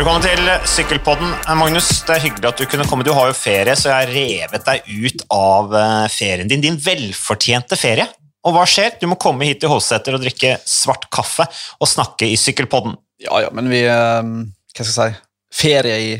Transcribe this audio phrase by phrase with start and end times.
[0.00, 1.32] Velkommen til Sykkelpodden.
[1.44, 3.04] Eh, Magnus, det er hyggelig at du kunne komme.
[3.04, 6.62] Du har jo ferie, så jeg har revet deg ut av eh, ferien din.
[6.64, 8.06] Din velfortjente ferie.
[8.48, 8.94] Og hva skjer?
[8.96, 12.94] Du må komme hit til Hovseter og drikke svart kaffe og snakke i Sykkelpodden.
[13.26, 14.30] Ja, ja, men vi eh,
[14.72, 16.16] Hva skal jeg si Ferie i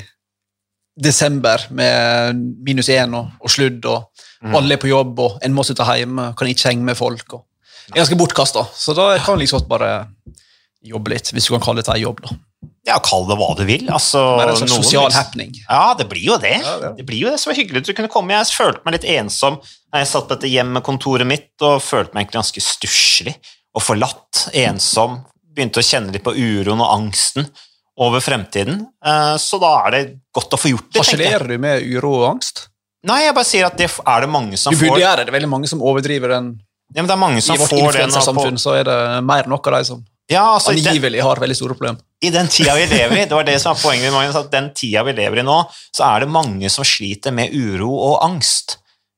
[1.09, 5.65] desember med minus én og, og sludd, og alle er på jobb, og en må
[5.65, 7.25] sitte hjemme, kan ikke henge med folk.
[7.33, 7.47] og
[7.87, 9.94] Det er ganske bortkasta, så da kan vi liksom bare
[10.85, 12.21] jobbe litt, hvis du kan kalle dette en jobb.
[12.29, 12.36] da.
[12.89, 13.84] Ja, kall det hva du vil.
[13.93, 15.50] Altså, er en slags sosial happening.
[15.68, 16.54] Ja, det blir jo det.
[16.64, 16.93] Ja, ja.
[16.96, 18.32] Det blir jo det som er hyggelig du kunne komme.
[18.39, 19.58] Jeg følte meg litt ensom
[19.93, 23.34] jeg satt på dette hjemmekontoret mitt og følte meg egentlig ganske stusslig
[23.76, 25.20] og forlatt, ensom.
[25.54, 27.46] Begynte å kjenne litt på uroen og angsten
[28.00, 28.86] over fremtiden.
[29.04, 31.03] Eh, Så da er det godt å få gjort det.
[31.03, 32.69] Harselerer du med uro og angst?
[33.05, 34.97] Nei, jeg bare sier at det er det mange som Du får.
[34.97, 35.05] det.
[35.20, 36.50] Det er veldig mange som overdriver den.
[36.94, 38.08] Ja, men det er mange I som vårt får den.
[38.08, 41.56] influensersamfunn så er det mer enn nok av de som Ja, altså, angivelig har veldig
[41.59, 42.03] store problemer.
[42.23, 44.53] I den tida vi lever i, det var det som var poenget med Magnus, at
[44.53, 45.56] den tida vi lever i nå,
[45.97, 48.77] så er det mange som sliter med uro og angst.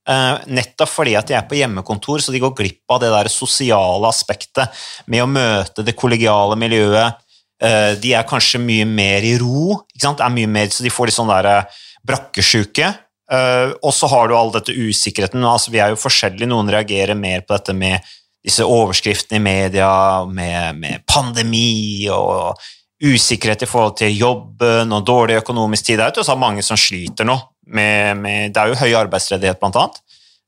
[0.09, 3.29] Uh, nettopp fordi at de er på hjemmekontor, så de går glipp av det der
[3.31, 4.81] sosiale aspektet
[5.13, 7.21] med å møte det kollegiale miljøet.
[7.63, 10.25] Uh, de er kanskje mye mer i ro, ikke sant?
[10.25, 12.95] Er mye mer, så de får litt sånn der uh, brakkesjuke.
[13.33, 15.41] Og så har du all dette usikkerheten.
[15.49, 18.11] Altså, vi er jo forskjellige, noen reagerer mer på dette med
[18.43, 19.91] disse overskriftene i media,
[20.27, 22.59] med, med pandemi og
[23.03, 25.99] usikkerhet i forhold til jobben og dårlig økonomisk tid.
[25.99, 27.37] Det er jo så mange som sliter nå.
[27.73, 30.01] Med, med, det er jo høy arbeidsledighet, blant annet.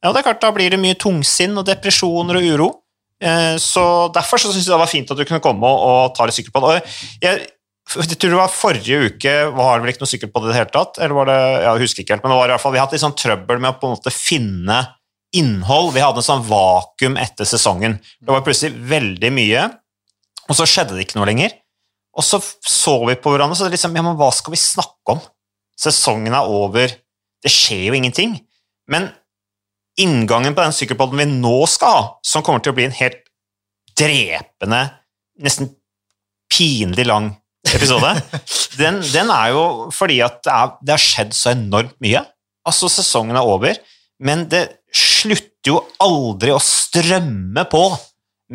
[0.04, 2.68] Ja, det er klart, Da blir det mye tungsinn og depresjoner og uro.
[3.22, 3.84] Eh, Så
[4.14, 6.36] Derfor så syns jeg det var fint at du kunne komme og, og ta litt
[6.36, 6.82] sykkel på det.
[7.22, 7.46] Jeg,
[7.94, 10.74] jeg tror det var Forrige uke var det vel ikke noe sykkel i det hele
[10.74, 10.98] tatt?
[10.98, 12.86] eller var det, jeg husker ikke helt, men det var i hvert fall, Vi har
[12.86, 14.78] hatt litt sånn trøbbel med å på en måte finne
[15.36, 15.92] innhold.
[15.94, 17.98] Vi hadde en sånn vakuum etter sesongen.
[18.20, 19.66] Det var plutselig veldig mye,
[20.48, 21.54] og så skjedde det ikke noe lenger.
[22.14, 25.16] Og så så vi på hverandre, så det liksom, ja, men hva skal vi snakke
[25.16, 25.22] om?
[25.80, 26.92] Sesongen er over,
[27.42, 28.36] det skjer jo ingenting.
[28.90, 29.10] Men
[30.00, 33.24] inngangen på den sykkelpodden vi nå skal ha, som kommer til å bli en helt
[33.98, 34.82] drepende,
[35.42, 35.72] nesten
[36.50, 37.32] pinlig lang
[37.74, 38.12] episode,
[38.80, 39.64] den, den er jo
[39.94, 42.22] fordi at det, er, det har skjedd så enormt mye.
[42.64, 43.78] Altså, sesongen er over,
[44.24, 44.66] men det
[45.24, 47.84] slutter jo aldri å strømme på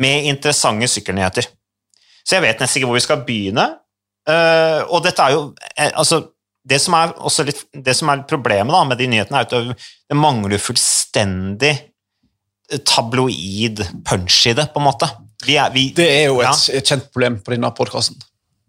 [0.00, 1.48] med interessante sykkelnyheter.
[2.24, 3.66] Så jeg vet nesten ikke hvor vi skal begynne.
[4.30, 5.42] Eh, og dette er jo
[5.74, 6.22] eh, altså,
[6.70, 7.14] det som er,
[7.48, 11.72] litt, det som er problemet da, med de nyhetene, er at det mangler fullstendig
[12.86, 15.08] tabloid punch i det, på en måte.
[15.46, 16.80] Vi er, vi, Det er jo et, Ja.
[16.84, 18.20] kjent problem på denne podkasten.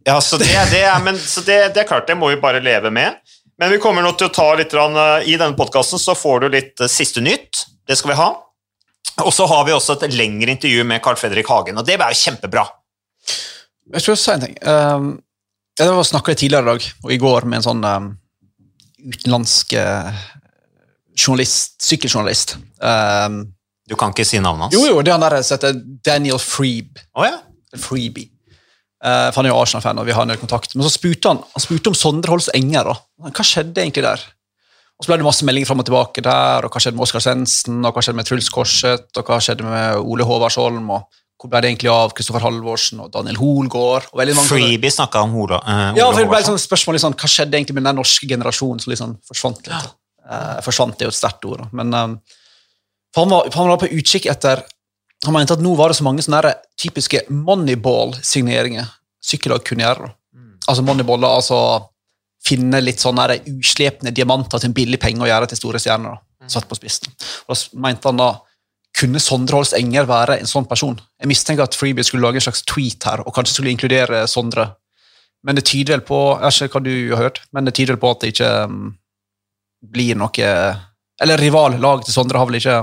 [0.07, 2.63] Ja, så det, det, er, men, så det, det er klart, det må vi bare
[2.63, 3.19] leve med.
[3.61, 6.47] Men vi kommer nå til å ta litt eh, I denne podkasten så får du
[6.55, 7.67] litt eh, siste nytt.
[7.91, 8.29] Det skal vi ha.
[9.25, 12.13] Og så har vi også et lengre intervju med Carl Fredrik Hagen, og det er
[12.13, 12.63] jo kjempebra.
[13.91, 14.55] Jeg tror jeg si en ting.
[14.63, 15.09] Um,
[15.79, 18.09] jeg snakka tidligere i dag og i går med en sånn um,
[19.01, 20.11] utenlandsk uh,
[21.17, 22.55] journalist, sykkeljournalist.
[22.79, 23.43] Um,
[23.89, 24.75] Du kan ikke si navnet hans?
[24.77, 27.01] jo, jo, det er han der som heter Daniel Freeb.
[27.17, 27.41] Oh, ja.
[27.75, 28.29] Freebie.
[29.01, 30.77] Uh, for han er jo Arsenal-fan, og vi har en kontakt.
[30.77, 32.93] Men så spurte han, han spurte om Sondre Holst Enger.
[32.93, 33.31] da.
[33.31, 34.23] Hva skjedde egentlig der?
[35.01, 37.23] Og så ble det masse meldinger fram og tilbake der, og hva skjedde med Oskar
[37.25, 41.49] Svendsen, og hva skjedde med Truls Korset, og hva skjedde med Ole Håvardsholm, og hvor
[41.49, 44.11] ble det egentlig av Kristoffer Halvorsen og Daniel Hoelgaard?
[44.45, 47.57] Freebie snakka om Ola, eh, Ole ja, for det ble et spørsmål liksom, Hva skjedde
[47.57, 49.89] egentlig med den norske generasjonen som liksom forsvant litt?
[50.21, 52.13] Eh, forsvant er jo et sterkt ord, men um,
[53.09, 54.61] for han, var, for han var på utkikk etter
[55.25, 58.87] Han mente at nå var det så mange sånne typiske moneyball-signeringer
[59.21, 60.13] sykkellag kunne gjøre.
[60.33, 60.53] Mm.
[60.65, 61.57] Altså moneyball, altså
[62.45, 66.17] finne litt sånne der uslepne diamanter til en billig penge og gjøre til store stjerner.
[66.41, 66.49] Mm.
[66.49, 67.11] Satt på spissen.
[67.47, 68.31] Og da mente han da
[68.97, 70.97] kunne Sondre Holst Enger være en sånn person?
[71.21, 74.67] Jeg mistenker at Freebie skulle lage en slags tweet her, og kanskje skulle inkludere Sondre.
[75.47, 77.95] Men det tyder vel på Jeg vet ikke hva du har hørt, men det tyder
[77.95, 78.81] vel på at det ikke um,
[79.81, 80.49] blir noe
[81.21, 82.81] Eller rivallaget til Sondre har vel ikke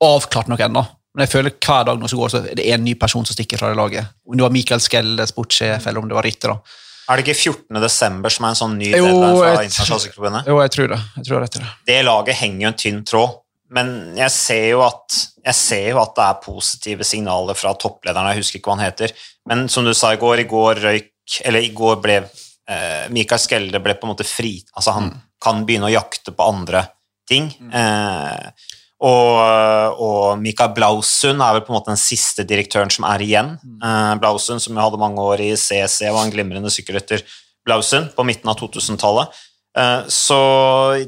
[0.00, 0.82] avklart noe ennå.
[1.14, 3.36] Men jeg føler hver dag nå som går, så er det en ny person som
[3.36, 4.12] stikker fra det laget.
[4.24, 6.54] Om det var Michael Skelle, sportssjef, eller om det var Ritter.
[6.54, 6.76] da.
[7.10, 7.80] Er det ikke 14.
[7.82, 10.50] desember som er en sånn ny Jo, deadline fra Internasjonale Sykkelforbundet?
[10.50, 10.98] Jo, jeg tror det.
[11.16, 11.62] Jeg tror det.
[11.88, 13.32] Det laget henger jo en tynn tråd,
[13.74, 15.18] men jeg ser jo at,
[15.50, 18.86] jeg ser jo at det er positive signaler fra topplederen, jeg husker ikke hva han
[18.86, 19.14] heter,
[19.50, 21.10] men som du sa i går, i går røyk,
[21.46, 25.12] eller i går ble eh, Mikael Skelde ble på en måte fri, altså han
[25.42, 26.84] kan begynne å jakte på andre
[27.30, 27.50] ting.
[27.74, 33.22] Eh, og, og Mikael Blausund er vel på en måte den siste direktøren som er
[33.24, 33.54] igjen.
[33.82, 37.22] Eh, Blausund, som hadde mange år i CC, var en glimrende sykkelrytter.
[37.66, 39.32] Blausund på midten av 2000-tallet.
[39.78, 40.38] Eh, Så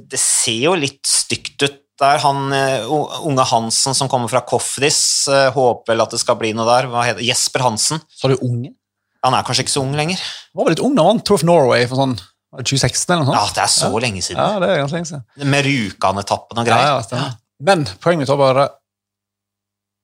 [0.09, 2.19] det ser jo litt stygt ut der.
[2.25, 6.53] Han eh, unge Hansen som kommer fra Kofdis, eh, håper vel at det skal bli
[6.57, 6.89] noe der.
[7.23, 8.01] Jesper Hansen.
[8.23, 8.73] Har du unge.
[9.23, 10.19] Han er kanskje ikke så ung lenger.
[10.53, 12.17] Han var vel litt ung da han vant Tour of Norway for sånn
[12.53, 13.55] 2016 eller noe Ja, sånt.
[13.55, 14.41] det er så lenge siden.
[14.43, 15.23] Ja, det er ganske lenge siden.
[15.53, 16.89] Med Rjukan-etappen og Ja, greier.
[16.91, 17.37] ja, stemmer.
[17.63, 18.69] Men poenget mitt var bare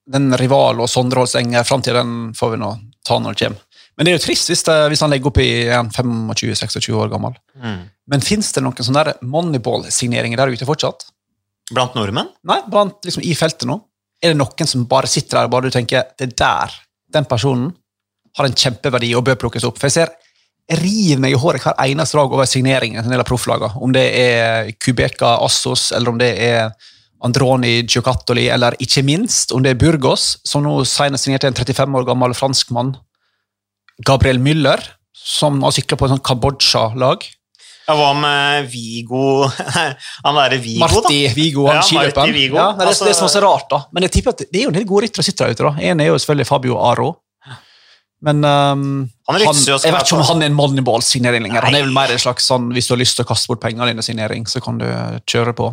[0.09, 2.71] den rival og Sondre Holst Enger framtiden får vi nå
[3.05, 3.65] ta når det kommer.
[3.97, 7.09] Men det er jo trist hvis, det, hvis han legger opp i en 25-26 år
[7.11, 7.33] gammel.
[7.59, 7.81] Mm.
[8.13, 11.03] Men fins det noen sånne Moneyball-signeringer der ute fortsatt?
[11.73, 12.31] Blant nordmenn?
[12.47, 13.75] Nei, blant, liksom i feltet nå.
[14.23, 16.73] Er det noen som bare sitter der og bare du tenker det der,
[17.11, 17.73] den personen
[18.39, 19.77] har en kjempeverdi og bør plukkes opp?
[19.81, 20.15] For jeg ser
[20.69, 23.81] jeg river meg i håret hver eneste dag over signeringen til en del av profflagene.
[23.81, 26.69] Om det er Kubeka Assos, eller om det er
[27.25, 31.97] Androni Giocattoli, eller ikke minst om det er Burgos, som nå senest signerte en 35
[31.99, 32.93] år gammel franskmann,
[34.07, 34.79] Gabriel Müller,
[35.11, 37.25] som har sykla på et sånt Kambodsja-lag.
[37.89, 39.47] Ja, hva med Vigo
[40.25, 42.35] Han derre Vigo, Marti Vigo, han Ja, skiløperen.
[42.53, 43.81] Ja, det, Altså- det som er så rart, da.
[43.91, 45.65] Men jeg tipper at det er jo en del gode ryttere som sitter der ute.
[45.65, 45.89] da.
[45.89, 47.15] En er jo selvfølgelig Fabio Aro.
[48.21, 51.65] Men um, Han han, jeg vet ikke om han er en Moneyball-signering lenger.
[51.65, 53.61] Han er vel mer en slags sånn, Hvis du har lyst til å kaste bort
[53.63, 54.85] pengene dine, signering, så kan du
[55.25, 55.69] kjøre på.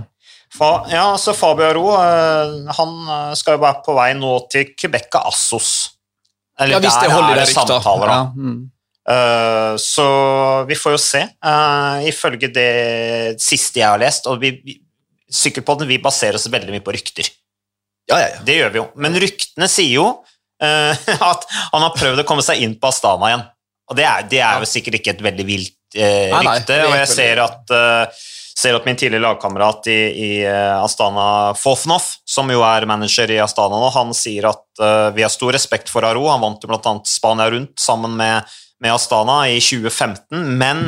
[0.91, 5.19] Ja, så Fabio Aro eh, han eh, skal jo være på vei nå til Quebec
[5.21, 5.75] Assos.
[6.59, 8.17] Eller Ja, hvis det der er det samtaler, da.
[8.17, 8.65] Ja, mm.
[9.07, 10.05] Uh, så
[10.67, 11.21] vi får jo se.
[11.39, 14.81] Uh, ifølge det siste jeg har lest, og vi, vi,
[15.31, 17.29] Sykkelpodden vi baserer oss veldig mye på rykter.
[18.11, 18.41] ja, ja, ja.
[18.47, 18.87] Det gjør vi jo.
[19.03, 23.31] Men ryktene sier jo uh, at han har prøvd å komme seg inn på Astana
[23.31, 23.47] igjen.
[23.87, 25.83] Og det er, det er jo sikkert ikke et veldig vilt rykte.
[25.97, 27.71] Nei, nei, og jeg ser at,
[28.57, 33.41] ser at min tidligere lagkamerat i, i eh, Astana, Fofnov, som jo er manager i
[33.43, 36.25] Astana nå, han sier at uh, vi har stor respekt for Aro.
[36.33, 36.95] Han vant jo bl.a.
[37.09, 38.49] Spania rundt sammen med,
[38.81, 40.87] med Astana i 2015, men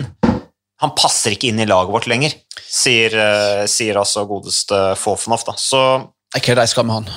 [0.79, 5.45] han passer ikke inn i laget vårt lenger, sier, uh, sier altså godeste Fofnov.
[5.51, 5.59] Da.
[5.61, 5.83] Så
[6.35, 7.13] Jeg kødder, jeg skal med han.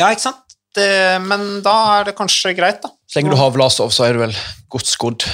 [0.00, 0.42] ja, ikke sant?
[0.76, 0.90] Det,
[1.24, 2.90] men da er det kanskje greit, da.
[3.08, 4.34] Så lenge du har Vlasov, så er du vel
[4.68, 5.24] godt skodd.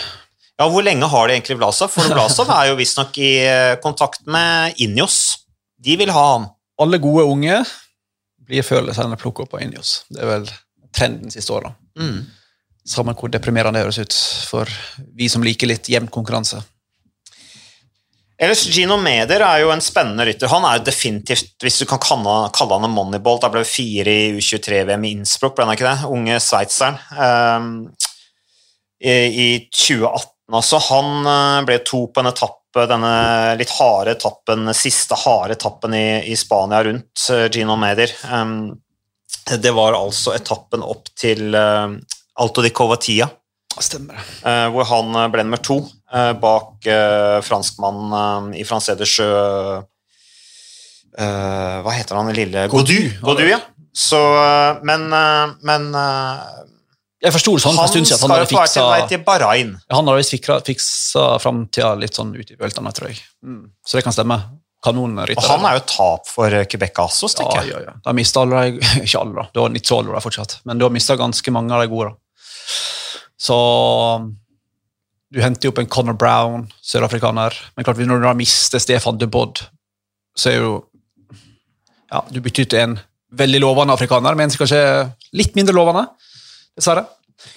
[0.62, 1.90] Ja, Hvor lenge har de egentlig Vlasov?
[1.90, 5.16] For Vlasov er jo visstnok i eh, kontakt med Injos.
[5.82, 6.50] De vil ha han.
[6.82, 7.56] Alle gode unge
[8.46, 10.04] blir senere plukket opp av Injos.
[10.12, 10.46] Det er vel
[10.94, 11.74] trenden siste året.
[11.98, 12.20] Mm.
[12.86, 14.14] Samme hvor deprimerende det høres ut
[14.50, 14.70] for
[15.18, 16.60] vi som liker litt jevn konkurranse.
[18.42, 20.50] Ellers, Gino Meder er jo en spennende rytter.
[20.50, 23.70] Han er jo definitivt, hvis du kan kalle, kalle han en moneyball, da ble det
[23.70, 26.10] fire i U23-VM i Innsbruck, ble han ikke det?
[26.10, 26.98] Unge sveitseren.
[27.14, 27.68] Um,
[28.98, 30.78] i, I 2018, altså.
[30.90, 33.12] Han eh, ble to på en etappe, denne
[33.60, 38.12] litt harde etappen, siste harde etappen i, i Spania rundt eh, Gino Meder.
[38.32, 38.72] Um,
[39.58, 41.88] det var altså etappen opp til eh,
[42.40, 43.28] Alto di Covatia.
[43.72, 44.20] Stemmer
[44.68, 45.78] hvor han ble nummer to
[46.12, 46.84] bak
[47.40, 49.28] franskmannen i Franceder Sjø
[51.16, 52.98] eh, Hva heter han lille Godu.
[53.24, 53.62] Godu, ja.
[53.96, 54.20] Så,
[54.84, 55.08] men
[55.64, 55.88] men
[57.22, 59.20] Jeg forsto det sånn for han en stund siden at han hadde på vei til,
[59.26, 59.76] Bahrain.
[59.94, 60.34] Han hadde visst
[60.66, 63.20] fiksa framtida litt sånn ut i bøltene, tror jeg.
[63.46, 63.62] Mm.
[63.86, 64.40] Så det kan stemme.
[64.82, 65.38] Kanonrytter.
[65.38, 67.76] Og han er jo tap for eh, Quebec Assos, tenker jeg.
[67.76, 67.94] ja, ja.
[68.02, 69.44] De mista alle de Ikke alle, da.
[69.54, 70.56] Det var Nizzolo der fortsatt.
[70.66, 72.10] Men du har mista ganske mange av de gode.
[72.10, 72.18] da.
[73.42, 73.58] Så
[75.32, 77.54] du henter jo opp en Conor Brown, sørafrikaner.
[77.76, 79.62] Men klart, når du da mister Stefan de Bodd,
[80.38, 80.74] så er jo
[82.12, 82.98] Ja, du bytter ut en
[83.32, 86.02] veldig lovende afrikaner med en som kanskje er litt mindre lovende,
[86.78, 87.06] dessverre.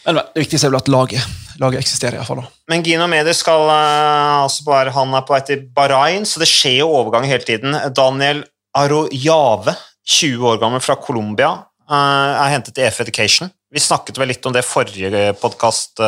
[0.05, 2.45] Men, men det viktigste er vel at laget, laget eksisterer, iallfall.
[2.71, 6.49] Men Gino Meder skal eh, altså bare, han er på vei til Bahrain, så det
[6.49, 7.77] skjer jo overgang hele tiden.
[7.95, 8.43] Daniel
[8.75, 11.51] Arojave, 20 år gammel fra Colombia,
[11.85, 13.53] eh, er hentet til EF Education.
[13.75, 15.99] Vi snakket vel litt om det forrige podkast,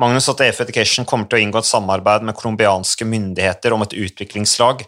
[0.00, 3.92] Magnus, at EF Education kommer til å inngå et samarbeid med colombianske myndigheter om et
[3.92, 4.86] utviklingslag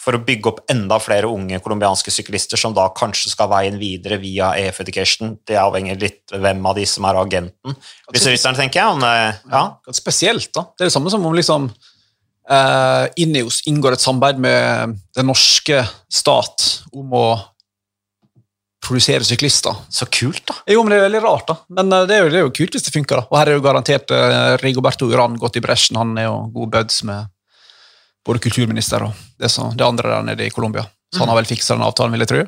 [0.00, 4.20] for å bygge opp enda flere unge colombianske syklister som da kanskje skal veien videre
[4.22, 5.34] via EF Education.
[5.46, 7.76] Det avhenger litt hvem av de som er agenten.
[8.12, 8.94] Rytterne, tenker jeg.
[8.94, 9.16] Om det,
[9.50, 9.64] ja.
[9.96, 10.68] Spesielt, da.
[10.76, 15.82] Det er det samme som om liksom uh, Ineos inngår et samarbeid med den norske
[16.12, 17.26] stat om å
[18.86, 19.74] produsere syklister.
[19.90, 20.60] Så kult, da.
[20.70, 21.56] Jo, men Det er veldig rart, da.
[21.80, 23.24] Men uh, det er jo, det er jo kult hvis det funker.
[23.24, 23.30] da.
[23.32, 25.98] Og her er jo garantert uh, Rigoberto Uran gått i bresjen.
[25.98, 27.32] Han er jo god buds med
[28.26, 30.84] både kulturminister og det, som, det andre der nede i Colombia.
[31.14, 32.42] Så han har vel fiksa den avtalen, vil jeg tro.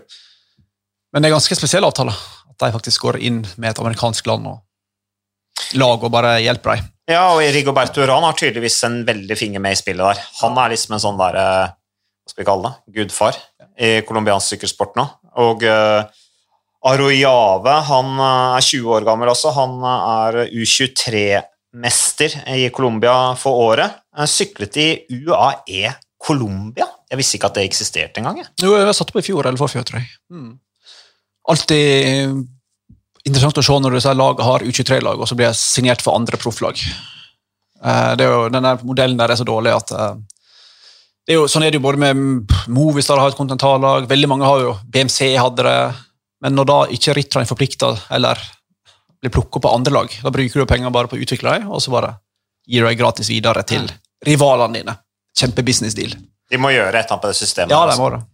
[1.13, 2.17] Men det er ganske spesielle avtaler.
[2.51, 6.89] At de faktisk går inn med et amerikansk land og lag og bare hjelper dem.
[7.09, 10.25] Ja, og Rigoberto Uran har tydeligvis en veldig finger med i spillet der.
[10.43, 11.75] Han er liksom en sånn der, eh,
[12.29, 12.95] Hva skal vi kalle det?
[12.99, 13.39] Gudfar
[13.81, 15.07] i colombiansk sykkelsport nå.
[15.41, 16.27] Og eh, uh,
[16.89, 19.55] Aroyave, han eh, er 20 år gammel også.
[19.57, 21.23] Han er U23
[21.79, 24.03] mester i Colombia for året.
[24.29, 26.87] Syklet i UAE Colombia.
[27.09, 28.41] Jeg visste ikke at det eksisterte engang.
[28.61, 30.09] Jo, jeg satte på i fjor eller forfjor, tror jeg.
[30.35, 30.57] Mm.
[31.49, 32.33] Alltid eh,
[33.29, 36.41] interessant å se når disse lagene har U23-lag, og så blir jeg signert for andre
[36.41, 36.81] profflag.
[37.79, 40.19] Eh, det er jo, denne modellen der er så dårlig at eh,
[41.29, 44.49] det er jo, Sånn er det jo både med Movistar har et kontinentallag, veldig mange
[44.49, 45.81] har jo BMC hadde det.
[46.41, 48.41] Men når da ikke Rittran er forplikta, eller
[49.23, 51.83] blir plukka på andre lag, da bruker du penger bare på å utvikle dem, og
[51.83, 52.17] så bare
[52.69, 53.89] gir du dem gratis videre til
[54.27, 54.97] rivalene dine.
[55.39, 56.17] Kjempebusiness-deal.
[56.49, 57.73] De må gjøre et eller annet på det systemet.
[57.75, 58.05] Ja, det altså.
[58.05, 58.25] må det.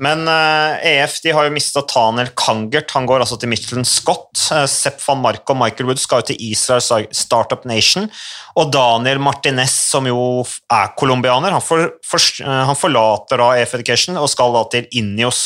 [0.00, 2.92] Men uh, EF de har jo mista Tanel Kangert.
[2.96, 4.30] Han går altså til Michelin Scott.
[4.48, 8.08] Uh, Sepp van Mark og Michael Wood skal jo til Israel Startup Nation.
[8.56, 13.76] Og Daniel Martinez, som jo er colombianer, han, for, for, uh, han forlater da EF
[13.80, 15.42] Education og skal da til Inios.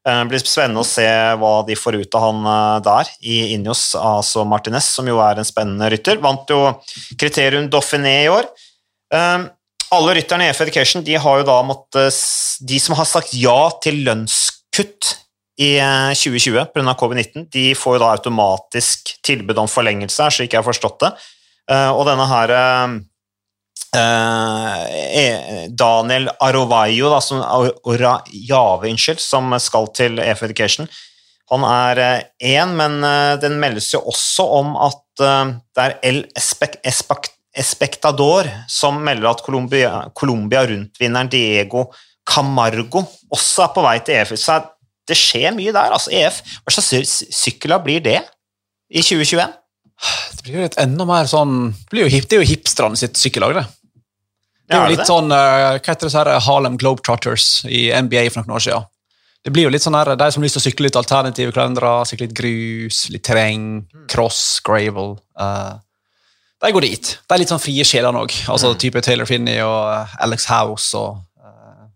[0.00, 1.04] Det blir spennende å se
[1.36, 2.46] hva de får ut av han
[2.86, 6.16] der i Injos, altså Martinez, som jo er en spennende rytter.
[6.24, 6.60] Vant jo
[7.20, 8.48] Kriterium Dauphiné i år.
[9.90, 12.14] Alle rytterne i EF Education de har jo da måttet
[12.64, 15.16] De som har sagt ja til lønnskutt
[15.60, 15.74] i
[16.16, 16.96] 2020 pga.
[16.96, 21.10] covid-19, de får jo da automatisk tilbud om forlengelse, slik jeg har forstått det.
[21.92, 22.56] Og denne her
[23.96, 27.42] eh, Daniel Arovayo, da, som,
[28.30, 30.90] Jave, unnskyld, som skal til EF Education,
[31.50, 31.98] han er
[32.46, 33.00] én, men
[33.42, 36.78] den meldes jo også om at det er El Espect
[37.50, 40.62] Espectador, som melder at Colombia, Colombia
[41.26, 41.88] Diego
[42.30, 44.34] Camargo også er på vei til EF.
[44.38, 44.60] Så
[45.08, 45.90] det skjer mye der.
[45.90, 48.20] altså EF, Hva slags sykler blir det
[48.90, 49.48] i 2021?
[50.36, 52.96] Det blir jo et enda mer sånn Det, blir jo, hip, det er jo hipsterne
[52.96, 53.66] sitt sykkellag, det.
[54.70, 58.28] Det er jo litt sånn eh, Hva heter det så her Harlem Globetrotters i NBA
[58.32, 58.86] for noen år siden?
[59.44, 61.52] Det blir jo litt sånn her, De som har lyst til å sykle litt alternative
[61.56, 63.66] kalendere, sykle litt grus, litt terreng,
[64.12, 65.78] cross, gravel uh,
[66.60, 67.12] De går dit.
[67.24, 68.34] De er litt sånn frie sjelene òg.
[68.52, 71.86] Altså, type Taylor Finney og eh, Alex House og eh,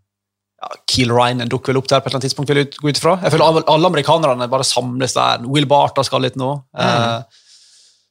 [0.63, 2.49] ja, Keel Ryan dukker vel opp der på et eller annet tidspunkt.
[2.49, 3.13] vil jeg ut- gå ut fra.
[3.21, 5.45] Jeg føler alle, amerikanerne bare samles der.
[5.45, 6.49] Will Barta skal litt nå.
[6.81, 7.41] Eh,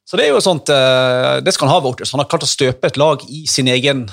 [0.05, 2.13] så det er jo sånt eh, Det skal han ha, Voters.
[2.13, 4.05] Han har klart å støpe et lag i sin egen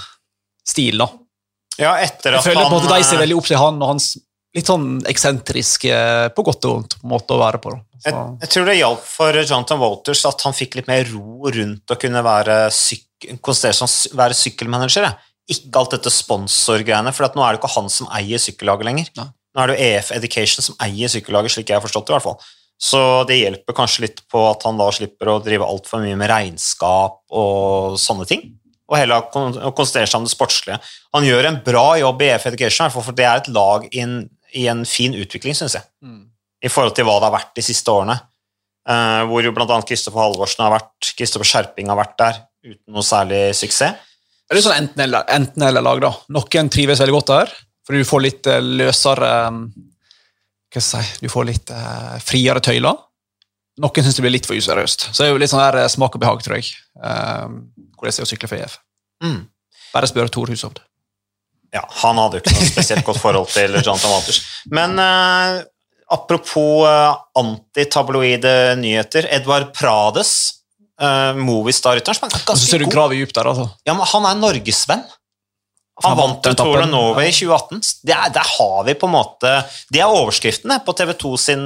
[0.67, 1.01] stil.
[1.03, 1.09] da.
[1.79, 3.93] Ja, etter at Jeg føler på en måte De ser veldig opp til han og
[3.93, 4.13] hans
[4.51, 5.97] litt sånn eksentriske,
[6.35, 7.71] på godt og vondt, måte å være på.
[8.03, 11.93] jeg, jeg tror det hjalp for Jonathan Walters at han fikk litt mer ro rundt
[11.93, 15.07] å kunne være, syk, være sykkelmanager.
[15.51, 19.13] Ikke alt dette sponsorgreiene, for at nå er det ikke han som eier sykkellaget lenger.
[19.21, 19.29] Nei.
[19.31, 22.13] Nå er det jo EF Education som eier sykkellaget, slik jeg har forstått det.
[22.13, 22.51] i hvert fall.
[22.81, 26.31] Så det hjelper kanskje litt på at han da slipper å drive altfor mye med
[26.31, 28.47] regnskap og sånne ting.
[28.89, 30.79] Og heller konsentrere seg om det sportslige.
[31.13, 34.17] Han gjør en bra jobb i EF Education, for det er et lag i en,
[34.57, 36.23] i en fin utvikling, syns jeg mm.
[36.65, 38.17] i forhold til hva det har vært de siste årene.
[38.89, 39.77] Eh, hvor jo bl.a.
[39.87, 44.09] Kristoffer Halvorsen har vært, Kristoffer Skjerping har vært der uten noe særlig suksess.
[44.49, 46.01] Det er sånn enten-eller enten eller lag.
[46.03, 46.11] da.
[46.33, 47.53] Noen trives veldig godt der,
[47.87, 49.61] fordi du får litt eh, løsere eh,
[50.71, 52.99] Hva skal jeg si Du får litt eh, friere tøyler.
[53.81, 55.09] Noen syns det blir litt for useriøst.
[55.11, 56.71] Så det er jo litt sånn der eh, smak og behag, tror jeg.
[56.95, 57.59] Um,
[57.97, 58.77] hvordan det er å sykle for EF.
[59.23, 59.43] Mm.
[59.91, 60.81] Bare spør Tor Hushovd.
[61.71, 64.41] Ja, han hadde jo ikke noe spesielt godt forhold til Jonathan Walters.
[64.75, 65.61] Men eh,
[66.11, 69.29] apropos uh, antitabloide nyheter.
[69.31, 70.33] Edvard Prades,
[70.99, 73.69] uh, Movistar-rytteren, som er Og så ser du grave gravet dypt der, altså.
[73.87, 75.07] Ja, men han er norgesvenn.
[76.05, 76.89] Han vant jo Tour of.
[76.91, 77.81] Norway i 2018.
[78.07, 79.53] Det er, der har vi på en måte
[79.93, 81.65] Det er overskriftene på TV2 sin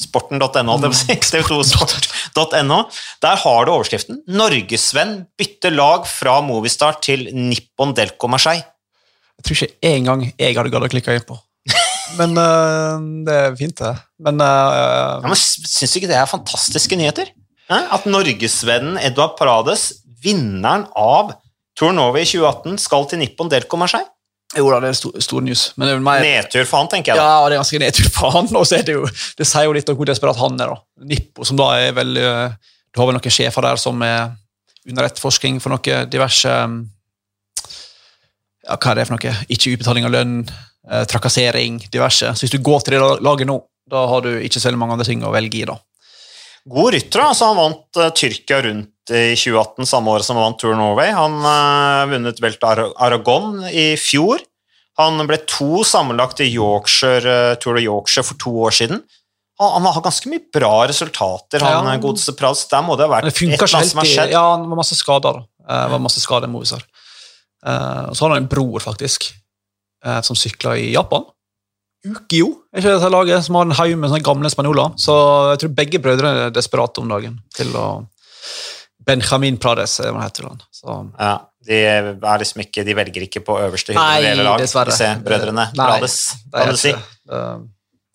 [0.00, 0.46] sporten.no.
[0.72, 1.16] holdt jeg på å si.
[1.32, 2.80] TV2sport.no.
[3.24, 4.22] Der har du overskriften.
[4.28, 8.66] Norgesvenn bytter lag fra Movistar til Nippon Delco Marseille.
[9.36, 11.38] Jeg tror ikke engang jeg hadde gadd å klikke inn på.
[12.18, 13.96] Men øh, det er fint, det.
[14.22, 17.32] Men øh, Ja, men Syns du ikke det er fantastiske nyheter?
[17.66, 17.88] Eh?
[17.92, 19.88] At norgesvennen Edvard Parades,
[20.22, 21.34] vinneren av
[21.76, 24.06] Tour Norway i 2018, skal til Nippon Delco seg?
[24.56, 25.66] Jo da, det er stor, stor news.
[25.76, 27.18] Men det er mer Nedtur for han, tenker jeg.
[27.20, 27.26] da.
[27.26, 28.48] Ja, det er ganske nedtur for han.
[28.56, 29.04] Og så er det jo,
[29.36, 30.72] det sier jo litt om hvor desperat han er.
[30.72, 31.06] da.
[31.10, 32.54] Nippo, som da er vel eh,
[32.94, 34.30] Du har vel noen sjefer der som er
[34.86, 36.78] under etterforskning for noe diverse um,
[38.62, 39.34] Ja, hva er det for noe?
[39.50, 40.38] Ikke utbetaling av lønn,
[40.88, 42.32] eh, trakassering, diverse.
[42.32, 43.58] Så hvis du går til det laget nå,
[43.90, 45.66] da har du ikke så mange andre ting å velge i.
[45.68, 45.76] da.
[46.70, 47.26] God rytter.
[47.28, 51.12] altså Han vant eh, Tyrkia rundt i 2018, samme året som han vant Tour Norway.
[51.14, 54.42] Han uh, vunnet Velt Aragon i fjor.
[54.96, 59.02] Han ble to sammenlagt i Yorkshire, eh, Tour of Yorkshire for to år siden.
[59.60, 61.90] Han, han har ganske mye bra resultater, han Ja.
[61.90, 62.64] han godeste Prats.
[62.70, 64.32] Der må det ha vært et eller annet som har skjedd.
[64.32, 65.42] Ja, han var masse skader.
[65.68, 66.84] Eh, Det var masse skader i Movistar.
[67.66, 69.32] Eh, og så har han en bror, faktisk,
[70.06, 71.24] uh, som sykler i Japan.
[72.06, 74.94] Ukio er ikke dette laget, som har en haug med gamle spanjoler.
[75.00, 75.12] Så
[75.52, 77.86] jeg tror begge brødrene er desperate om dagen til å
[79.06, 80.60] Benjamin Prades, er hva heter han.
[80.74, 81.36] Så, Ja,
[81.66, 81.78] de,
[82.42, 84.90] liksom ikke, de velger ikke på øverste hylle Nei, gjelder lag, dessverre.
[84.90, 85.68] disse brødrene.
[85.78, 86.18] Nei, Prades,
[86.52, 86.92] det er si.
[86.92, 87.64] det-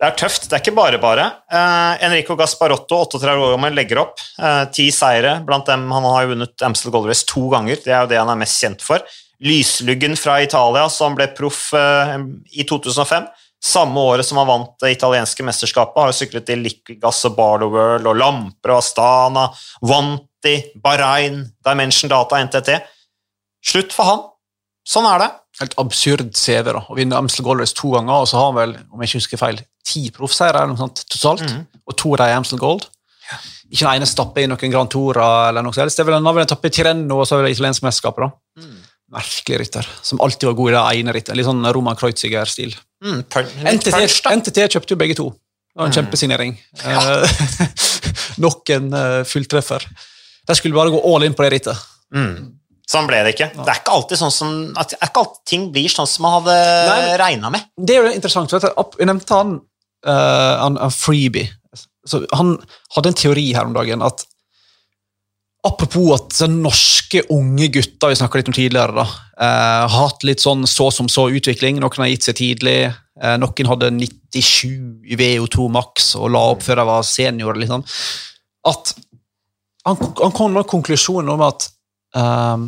[0.01, 0.47] Det er tøft.
[0.49, 1.25] Det er ikke bare bare.
[1.51, 4.17] Eh, Enrico Gasparotto, 38 år gammel, legger opp.
[4.39, 5.83] Eh, ti seire blant dem.
[5.91, 7.75] Han har jo vunnet Amstel Gold Race to ganger.
[7.75, 8.99] Det er jo det han er mest kjent for.
[9.43, 12.17] Lysluggen fra Italia, som ble proff eh,
[12.57, 13.27] i 2005.
[13.61, 18.07] Samme året som han vant det italienske mesterskapet, har syklet i Liquigas og Barlow World
[18.09, 19.43] og Lampre og Astana,
[20.41, 22.81] Vanti, Bahrain, Dimension Data, NTT.
[23.63, 24.21] Slutt for han.
[24.87, 25.29] Sånn er det.
[25.59, 28.55] Helt absurd CV da, å vinne Amstel Gold Race to ganger, og så har han
[28.57, 31.67] vel, om jeg ikke husker feil, ti proffseiere totalt, Mhm.
[31.87, 32.87] og to av dem er Amstel Gold.
[33.71, 35.95] Ikke den ene stapper i noen Grand Tora eller noe sånt.
[35.95, 38.15] Det er vel en av dem i Tirreno og så er det italiensk mesterskap.
[38.17, 38.31] da.
[39.11, 41.35] Merkelig rytter, som alltid var god i det ene rittet.
[41.35, 42.75] Litt sånn Roman Kreuziger-stil.
[43.03, 44.31] Mm, NTT.
[44.35, 45.29] NTT kjøpte jo begge to.
[45.29, 46.57] Det var en kjempesignering.
[46.83, 47.25] Ja.
[48.39, 49.85] nok en eh, fulltreffer.
[50.47, 51.85] De skulle bare gå all in på det rittet.
[52.15, 52.57] Mm.
[52.91, 53.51] Sånn ble det ikke.
[53.55, 56.39] Det er ikke alltid sånn som at, er ikke alltid ting blir sånn som man
[56.39, 56.55] hadde
[57.21, 57.69] regna med.
[57.79, 58.51] Det er jo interessant.
[58.51, 58.97] Vet du.
[58.99, 59.53] Jeg nevnte han,
[60.07, 61.53] uh, han, han Freebie.
[62.09, 62.55] Så han
[62.95, 64.25] hadde en teori her om dagen at
[65.61, 69.03] Apropos at norske unge gutter vi snakket litt om tidligere, da,
[69.37, 71.77] eh, har hatt litt sånn så som så utvikling.
[71.77, 72.79] Noen har gitt seg tidlig.
[73.21, 77.53] Eh, noen hadde 97 i VO2 maks og la opp før de var senior.
[77.61, 77.85] Liksom.
[78.65, 78.95] At
[79.87, 81.67] han, han kom med konklusjonen om at
[82.15, 82.67] um,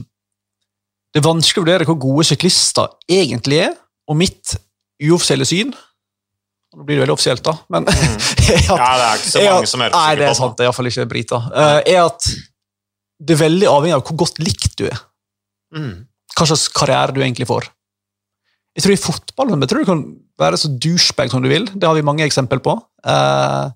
[1.13, 3.75] det er vanskelig å vurdere hvor gode syklister egentlig er,
[4.09, 4.55] og mitt
[5.03, 5.73] uoffisielle syn
[6.73, 9.59] Nå blir det veldig offisielt, da, men er at- Ja, det er ikke så mange
[9.61, 10.55] at- som er Nei, det er sant.
[10.57, 11.43] Det er iallfall ikke briter.
[11.53, 12.25] Eh, er at
[13.21, 15.03] det er veldig avhengig av hvor godt likt du er.
[15.77, 15.91] Mm.
[16.33, 17.67] Hva slags karriere du egentlig får.
[18.73, 20.01] Jeg tror I fotball jeg tror du kan
[20.41, 21.69] være så douchebag som du vil.
[21.69, 22.73] Det har vi mange eksempel på.
[23.05, 23.69] Uh,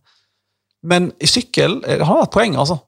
[0.89, 2.58] men i sykkel eh, det har et poeng.
[2.58, 2.79] altså.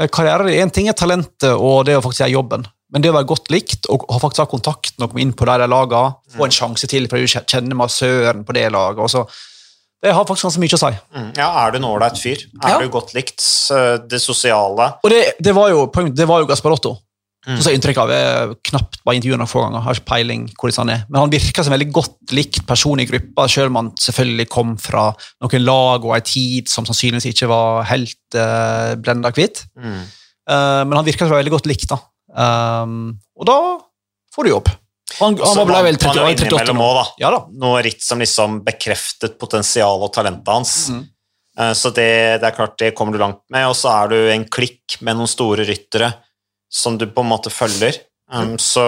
[0.00, 3.14] Eh, er En ting er talentet og det å faktisk gjøre jobben, men det å
[3.14, 6.16] være godt likt og ha faktisk ha kontakten og komme inn på de der lagene,
[6.34, 9.26] få en sjanse til for å kjenner massøren på det laget og så,
[10.04, 10.88] Det har faktisk ganske mye å si.
[11.16, 11.28] Mm.
[11.38, 12.42] Ja, er du en ålreit fyr?
[12.62, 12.78] Er Ja.
[12.78, 13.40] du godt likt?
[14.06, 16.98] Det sosiale Og det, det var jo poenget det var jo Gasparotto.
[17.44, 17.58] Mm.
[17.60, 19.82] Så Inntrykket av jeg knapt bare intervjuet noen få ganger.
[19.84, 21.02] Har ikke peiling hvordan han er.
[21.10, 24.46] Men han virker som en veldig godt likt person i gruppa, selv om han selvfølgelig
[24.52, 25.10] kom fra
[25.44, 29.66] noen lag og ei tid som sannsynligvis ikke var helt uh, blenda hvitt.
[29.80, 30.04] mm.
[30.44, 31.96] Uh, men han virker som veldig godt likt, da.
[32.36, 33.54] Um, og da
[34.34, 34.66] får du jobb.
[35.22, 37.04] Han, han var vel vel vant han 30, 38 innimellom òg, da.
[37.22, 37.38] Ja da.
[37.62, 40.74] Noe ritt som liksom bekreftet potensialet og talentet hans.
[40.92, 41.00] Mm.
[41.60, 42.10] Uh, Så det,
[42.42, 43.68] det er klart, det kommer du langt med.
[43.70, 46.12] Og så er du en klikk med noen store ryttere
[46.74, 48.00] som du på en måte følger.
[48.34, 48.82] Um, så,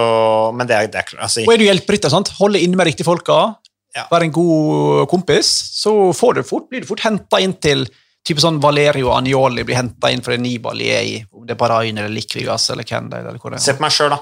[0.57, 2.33] men det er, det er altså, Og er du hjelperytter, sant?
[2.40, 3.55] holde inne med riktige folka,
[3.96, 4.07] Ja.
[4.11, 7.87] være en god kompis, så får du fort, blir du fort henta inn til
[8.27, 11.61] type sånn Valerio Anjoli blir henta inn for en Nibali er i, om det er
[11.61, 13.61] Bahrain eller Likvigas eller hvem det er.
[13.62, 14.18] Se på meg sjøl, da.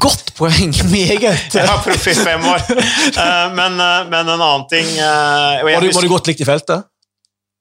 [0.00, 0.72] Godt poeng!
[0.94, 1.52] Meget!
[1.54, 2.64] Jeg har proff i fem år.
[3.16, 6.46] Eh, men, eh, men en annen ting eh, Var du, var du godt likt i
[6.48, 6.84] feltet?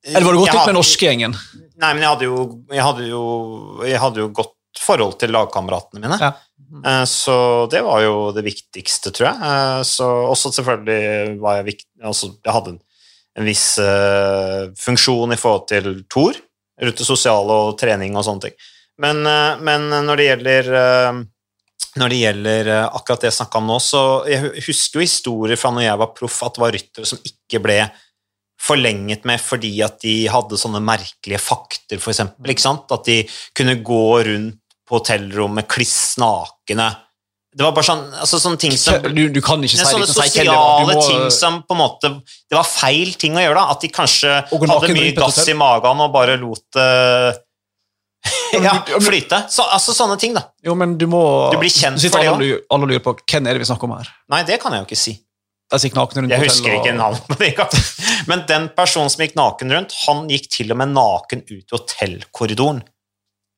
[0.06, 1.36] Eller var du godt likt med norske gjengen?
[1.82, 3.24] Nei, men jeg hadde jo, jeg hadde jo,
[3.84, 6.18] jeg hadde jo godt forhold til lagkameratene mine.
[6.22, 6.32] Ja.
[6.86, 9.38] Eh, Så det var jo det viktigste, tror jeg.
[9.42, 12.82] Eh, Så også selvfølgelig var jeg viktig altså Jeg hadde en,
[13.38, 16.36] en viss uh, funksjon i forhold til Tor,
[16.82, 18.54] rundt det sosiale og trening og sånne ting.
[19.02, 21.24] Men, uh, men når det gjelder uh,
[22.00, 25.72] når det gjelder akkurat det jeg snakka om nå, så jeg husker jo historier fra
[25.72, 27.78] når jeg var proff, at det var ryttere som ikke ble
[28.65, 32.91] forlenget med fordi at de hadde sånne merkelige fakter, for sant?
[32.91, 33.21] At de
[33.58, 36.91] kunne gå rundt på hotellrommet kliss nakne.
[37.56, 40.97] Det var bare sånn, altså sånne ting som Du, du kan ikke si sånne sosiale
[40.99, 42.10] ting som på en måte
[42.51, 43.71] Det var feil ting å gjøre, da.
[43.71, 48.73] At de kanskje hadde mye gass i magen og bare lot det ja,
[49.08, 49.43] flyte.
[49.54, 50.47] Så, altså sånne ting, da.
[50.65, 51.21] Jo, men du må
[51.54, 53.95] Du blir kjent for det alle, alle lurer på hvem er det vi snakker om
[53.99, 54.12] her.
[54.34, 55.15] Nei, det kan jeg jo ikke si.
[55.73, 57.54] Rundt Jeg husker ikke navnet på det.
[58.30, 61.73] Men den personen som gikk naken rundt, han gikk til og med naken ut i
[61.73, 62.84] hotellkorridoren.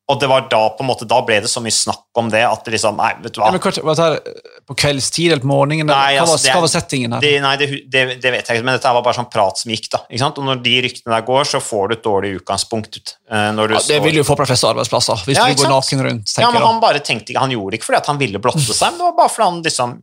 [0.07, 2.39] Og det var da på en måte, da ble det så mye snakk om det
[2.47, 3.49] at det liksom Nei, vet du hva.
[3.51, 5.89] Ja, var det her på kveldstid eller på morgenen?
[5.91, 7.25] Nei, hva, altså, var, det er- hva var settingen her?
[7.25, 9.73] Det, nei, det, det, det vet jeg ikke, men dette var bare sånn prat som
[9.75, 9.99] gikk, da.
[10.07, 10.39] Ikke sant?
[10.39, 13.13] Og når de ryktene der går, så får du et dårlig utgangspunkt ut.
[13.27, 15.59] eh, Når du ja, det vil jo få på de fleste arbeidsplasser, hvis Ja, du
[15.65, 16.37] går naken rundt.
[16.39, 18.63] Ja, men han bare tenkte ikke, han gjorde det ikke fordi at han ville blotte
[18.63, 19.97] seg, men det var bare fordi han liksom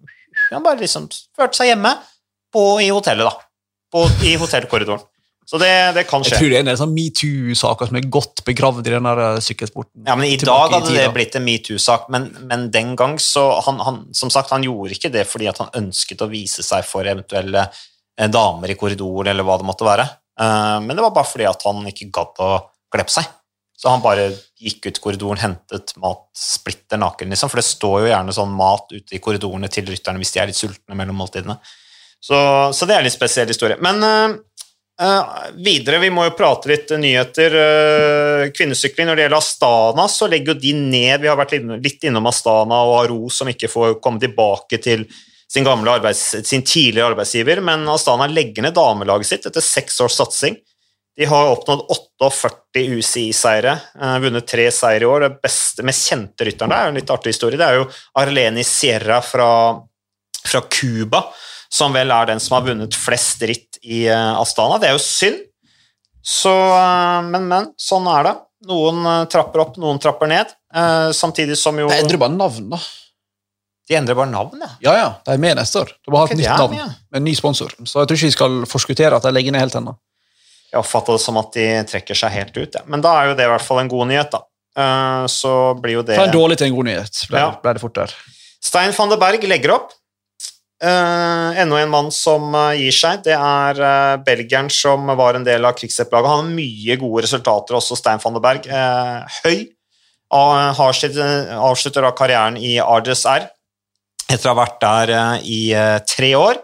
[0.51, 1.95] Han bare liksom følte seg hjemme
[2.55, 3.35] på, i hotellet, da.
[3.95, 5.03] På, I hotellkorridoren.
[5.45, 8.41] Så det, det kan Jeg tror det er en del sånn metoo-saker som er godt
[8.47, 10.07] begravd i den der eh, sykkelsporten.
[10.09, 13.83] Ja, men I dag hadde det blitt en metoo-sak, men, men den gang så han,
[13.85, 17.67] han, Som sagt, han gjorde ikke det fordi han ønsket å vise seg for eventuelle
[17.69, 20.09] eh, damer i korridoren, eller hva det måtte være.
[20.41, 22.51] Eh, men det var bare fordi at han ikke gadd å
[22.95, 23.29] kle på seg.
[23.85, 27.51] Så han bare gikk ut korridoren, hentet mat splitter naken, liksom.
[27.53, 30.49] For det står jo gjerne sånn mat ute i korridorene til rytterne hvis de er
[30.49, 31.59] litt sultne mellom måltidene.
[32.17, 32.39] Så,
[32.73, 33.77] så det er en litt spesiell historie.
[33.85, 34.39] Men uh,
[35.05, 37.59] eh, videre, vi må jo prate litt nyheter.
[37.61, 42.01] Uh, kvinnesykling, når det gjelder Astana, så legger jo de ned Vi har vært litt,
[42.09, 45.05] innom Astana og Aro, som ikke får komme tilbake til
[45.45, 50.57] sin, arbeids, sin tidligere arbeidsgiver, men Astana legger ned damelaget sitt etter seks års satsing.
[51.17, 51.85] De har oppnådd
[52.21, 55.27] 48 UCI-seire, uh, vunnet tre seire i år.
[55.29, 57.59] Det beste, mest kjente rytteren der er en litt artig historie.
[57.61, 59.49] Det er jo Arleni Sierra fra,
[60.71, 61.23] Cuba
[61.73, 64.79] som vel er den som har vunnet flest ritt i uh, Astana.
[64.83, 65.39] Det er jo synd,
[66.25, 67.71] så uh, Men, men.
[67.81, 68.35] Sånn er det.
[68.65, 70.53] Noen trapper opp, noen trapper ned.
[71.13, 72.79] samtidig som jo De endrer bare navn, da.
[73.85, 74.71] De endrer bare navn, ja.
[74.81, 75.11] Ja, ja.
[75.27, 75.93] De er med neste år.
[76.01, 77.75] De har hatt nytt navn med en ny sponsor.
[77.85, 79.93] Så jeg tror ikke vi skal forskuttere at de legger ned helt ennå.
[80.75, 82.75] Jeg oppfatta det som at de trekker seg helt ut.
[82.75, 82.83] Ja.
[82.91, 84.43] Men da er jo det i hvert fall en god nyhet, da.
[85.31, 87.53] så blir jo det Fra en dårlig til en god nyhet ble, Ja.
[87.63, 88.15] ble det fort der.
[88.65, 89.93] Stein van de Berg legger opp.
[90.85, 93.23] Uh, enda en mann som uh, gir seg.
[93.25, 96.29] Det er uh, belgieren som var en del av krigsrettlaget.
[96.29, 98.69] Han har mye gode resultater, også Stein van de Berg.
[99.45, 99.65] Høy.
[100.35, 103.47] Uh, har sitt, avslutter da karrieren i Ardres R
[104.25, 105.11] etter å ha vært der
[105.47, 105.61] i
[106.09, 106.57] tre år.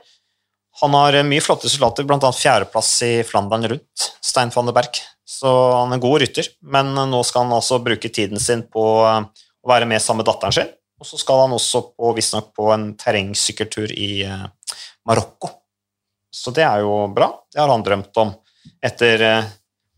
[0.80, 2.32] Han har eh, mye flotte resultater, bl.a.
[2.32, 5.00] fjerdeplass i Flandern rundt, Stein van der Berg.
[5.28, 9.46] Så han er god rytter, men nå skal han altså bruke tiden sin på eh,
[9.60, 10.72] å være med sammen med datteren sin.
[11.00, 14.46] Og så skal han også på, visstnok på en terrengsykkeltur i eh,
[15.08, 15.54] Marokko.
[16.30, 17.32] Så det er jo bra.
[17.50, 18.32] Det har han drømt om
[18.84, 19.22] etter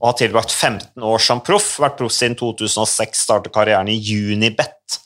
[0.02, 1.74] å ha tilbrakt 15 år som proff.
[1.82, 5.01] Vært proff siden 2006, startet karrieren i Unibet.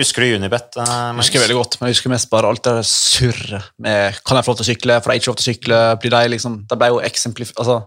[0.00, 0.76] Husker du Unibet?
[0.76, 4.38] eh, Jeg husker veldig godt, men jeg husker mest bare alt det surret med Kan
[4.38, 5.80] jeg få lov til å sykle, får jeg ikke lov til å sykle?
[6.02, 7.52] Blir de liksom, Det ble jo eksemplif...
[7.58, 7.82] Altså,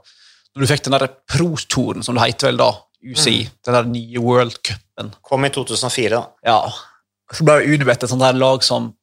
[0.56, 2.70] når du fikk den der pro-toren, som det heter vel da,
[3.06, 3.36] UCI,
[3.67, 6.24] den der nye World Cupen Kom i 2004, da.
[6.48, 7.36] Ja.
[7.36, 8.93] Så ble Unibet et sånt der lag som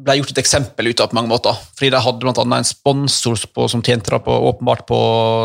[0.00, 1.56] ble gjort et eksempel ut av på mange måter.
[1.78, 5.00] Fordi de hadde annet en sponsor på, som tjente da på, åpenbart på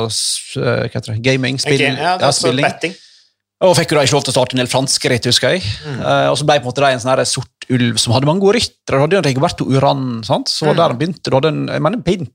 [0.10, 2.68] det, gaming, spill, okay, ja, det er altså spilling.
[2.68, 2.96] betting.
[3.64, 5.62] Og fikk jo da ikke lov til å starte en del franske ritt, husker jeg.
[5.88, 6.00] Mm.
[6.04, 8.44] Eh, og så ble på en måte de en sånn sort ulv som hadde mange
[8.44, 9.00] gode ryttere.
[9.00, 10.48] Hadde jo Rigoberto Uran, sant?
[10.52, 10.76] så Mm.
[10.76, 11.24] der han begynte.
[11.30, 12.28] Da hadde en, jeg mener Baden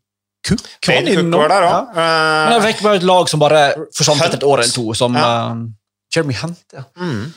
[0.47, 1.75] Cook var der Ja.
[1.83, 1.95] òg.
[1.95, 5.15] Men jeg fikk bare et lag som bare forsvant etter et år eller to, som
[5.15, 5.51] Ja.
[5.53, 5.67] uh,
[6.15, 6.85] Jeremy Hunt, ja.
[6.99, 7.33] mm.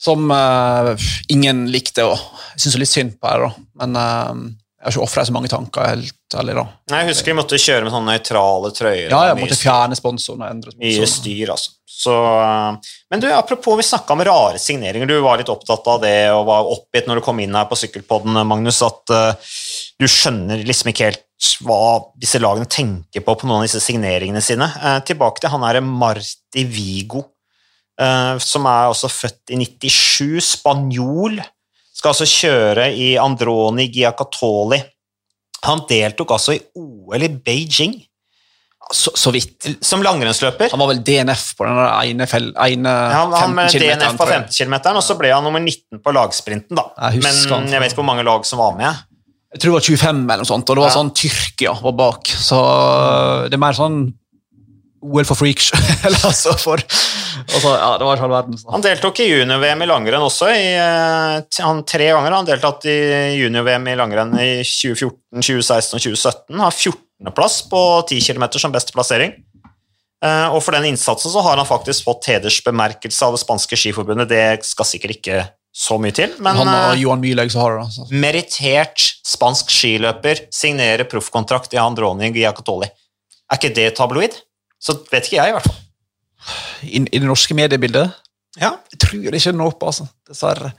[0.00, 0.96] Som eh,
[1.28, 2.16] ingen likte, og
[2.56, 3.50] jeg syns litt synd på her, da.
[3.84, 6.62] Men jeg har ikke ofra så mange tanker, helt ærlig, da.
[6.88, 9.10] Nei, Jeg husker vi måtte kjøre med sånne nøytrale trøyer.
[9.10, 11.12] Ja, jeg måtte fjerne sponsoren og endre Mye sponsoren.
[11.18, 11.74] styr, altså.
[12.00, 15.10] Så, uh, men du, apropos, vi snakka om rare signeringer.
[15.10, 17.76] Du var litt opptatt av det og var oppgitt når du kom inn her på
[17.76, 19.52] Sykkelpodden, Magnus, at uh,
[20.00, 21.26] du skjønner liksom ikke helt
[21.64, 21.82] hva
[22.20, 24.70] disse lagene tenker på på noen av disse signeringene sine.
[24.80, 27.26] Uh, tilbake til han herre Marti Vigo,
[28.00, 31.36] uh, som er også født i 97, spanjol.
[32.00, 34.78] Skal altså kjøre i Androni Giacatoli.
[35.66, 37.98] Han deltok altså i OL i Beijing
[38.96, 39.66] Så, så vidt.
[39.84, 40.70] som langrennsløper.
[40.72, 44.26] Han var vel DNF på den ene, fel, ene Han, han med 15 DNF på
[44.26, 46.74] 15 km, og så ble han nummer 19 på lagsprinten.
[46.80, 46.86] da.
[47.12, 47.52] Jeg husker.
[47.60, 49.04] Men jeg vet ikke hvor mange lag som var med.
[49.52, 50.96] Jeg tror det var 25 eller noe sånt, og det var Ja.
[50.96, 52.32] sånn Tyrkia var bak.
[52.48, 54.00] Så øh, det er mer sånn
[55.04, 55.70] OL for freaks.
[56.06, 56.82] eller altså for
[57.46, 58.58] altså, Ja, det var ikke all verden.
[58.60, 58.70] Så.
[58.74, 60.48] Han deltok i junior-VM i langrenn også.
[60.54, 62.96] I, eh, han Tre ganger har han deltatt i
[63.40, 66.64] junior-VM i langrenn i 2014, 2016 og 2017.
[66.64, 69.36] Har 14.-plass på 10 km som beste plassering.
[70.24, 74.28] Eh, Og for den innsatsen så har han faktisk fått hedersbemerkelse av det spanske skiforbundet.
[74.28, 77.84] Det skal sikkert ikke så mye til, men Han og eh, Johan så har det.
[77.86, 78.06] Altså.
[78.10, 82.90] merittert spansk skiløper signerer proffkontrakt i Androni Giacatoli.
[83.50, 84.34] Er ikke det tabloid?
[84.80, 85.78] Så vet ikke jeg, i hvert fall.
[86.82, 88.10] I, I det norske mediebildet
[88.60, 90.08] Ja, jeg tror ikke når opp, altså.
[90.28, 90.72] Dessverre.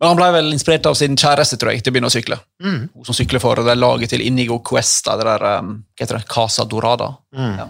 [0.00, 2.38] Men han ble vel inspirert av sin kjæreste tror jeg, til å begynne å sykle.
[2.64, 2.78] mm.
[2.96, 6.26] Hun som sykler for det laget til Inigo Cuesta, det der um, hva heter det,
[6.32, 7.58] Casa Dorada Mm.
[7.60, 7.68] Ja.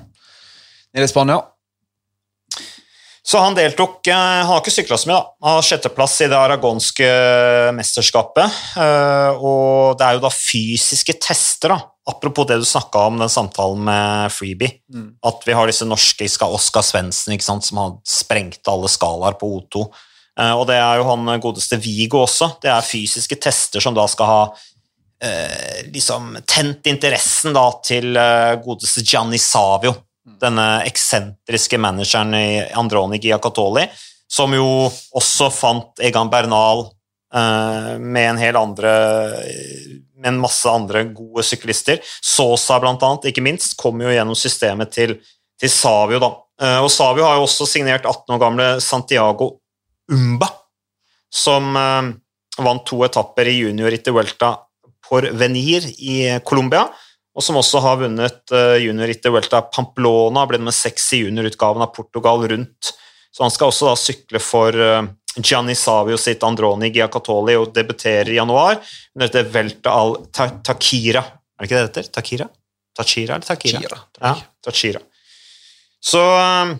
[0.95, 1.43] nede i Spania.
[3.23, 5.47] Så han deltok eh, Han har ikke sykla så mye, da.
[5.47, 7.07] Han har sjetteplass i det aragonske
[7.77, 8.57] mesterskapet.
[8.83, 11.79] eh, Og det er jo da fysiske tester, da.
[12.11, 14.81] Apropos det du snakka om, den samtalen med Freebie.
[14.93, 15.13] Mm.
[15.23, 19.87] At vi har disse norske Oskar Svendsen som har sprengt alle skalaer på O2.
[20.41, 22.57] Eh, Og det er jo han godeste Vigo også.
[22.63, 24.43] Det er fysiske tester som da skal ha
[25.23, 29.95] eh, liksom tent interessen da til eh, godeste Gianni Savio,
[30.43, 33.87] denne eksentriske manageren i Androni Giacatoli,
[34.31, 36.87] som jo også fant Egan Bernal
[37.35, 38.93] eh, med en hel andre
[40.23, 42.01] med en masse andre gode syklister.
[42.23, 45.17] Sosa, blant annet, ikke minst, kom jo gjennom systemet til,
[45.61, 46.21] til Savio.
[46.23, 46.33] da.
[46.63, 49.57] Eh, og Savio har jo også signert 18 år gamle Santiago
[50.13, 50.49] Umba,
[51.33, 52.13] som eh,
[52.63, 54.55] vant to etapper i juniorrittet Vuelta
[55.03, 56.87] for Porvenir i Colombia,
[57.33, 61.91] og som også har vunnet Junior juniorrittet Vuelta Pamplona, ble nummer seks i juniorutgaven av
[61.97, 62.93] Portugal rundt.
[63.33, 64.77] Så han skal også da sykle for
[65.39, 68.77] Gianni Savio sitt Androni Giacatoli og debuterer i januar
[69.15, 71.23] under dette Velta al Takira.
[71.23, 72.11] Er det ikke det det heter?
[72.13, 72.49] Takira?
[72.97, 73.79] Tachira eller Takira?
[73.81, 75.01] Tachira, ja, Tachira.
[76.01, 76.79] Så um,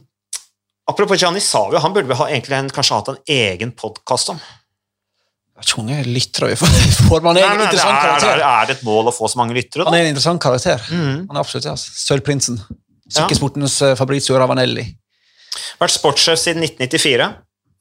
[0.91, 4.43] apropos Gianni Savio, han burde vi ha, egentlig en, kanskje hatt en egen podkast om.
[5.63, 7.21] Jeg hvor mange lyttere vi får.
[7.23, 8.33] man en Nei, men interessant er, karakter.
[8.35, 10.83] er, er det et mål å få så mange lyttere, Han er en interessant karakter.
[10.91, 11.29] Mm.
[11.31, 11.75] Han er absolutt det.
[11.77, 11.93] Altså.
[12.03, 12.59] Sølvprinsen.
[13.13, 13.93] Sykkelsportens ja.
[13.97, 14.85] Fabrizio Ravanelli.
[15.79, 17.31] Vært sportssjef siden 1994.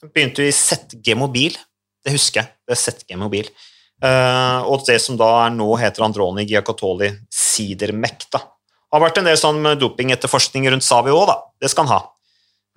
[0.09, 1.57] Begynte i ZG Mobil.
[2.01, 2.53] Det husker jeg.
[2.65, 3.51] Det er ZG Mobil.
[4.01, 8.25] Uh, og det som da er nå heter Androni Giacatoli Sidermec.
[8.33, 11.37] Det Har vært en del sånn dopingetterforskning rundt Savi òg, da.
[11.61, 12.01] Det skal han ha.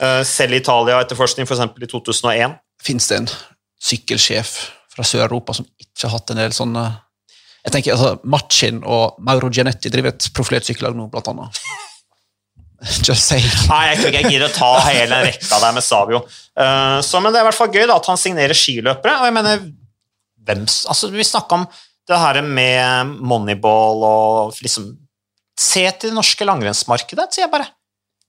[0.02, 1.64] Uh, selv i Italia etterforskning, f.eks.
[1.64, 2.58] i 2001.
[2.84, 3.30] Fins det en
[3.84, 4.52] sykkelsjef
[4.92, 6.84] fra Sør-Europa som ikke har hatt en del sånne
[7.64, 11.60] jeg tenker, altså, Machin og Mauro Gianetti driver et profilert sykkellag nå, blant annet.
[13.06, 13.46] Just saying.
[13.70, 16.24] Nei, jeg tror ikke jeg gidder å ta hele rekka der med Savio.
[16.54, 19.16] Uh, så, men det er i hvert fall gøy da, at han signerer skiløpere.
[19.20, 19.64] og jeg mener,
[20.44, 21.64] hvem, altså Vi snakka om
[22.04, 24.92] det her med Moneyball og liksom
[25.54, 27.68] Se til det norske langrennsmarkedet, sier jeg bare.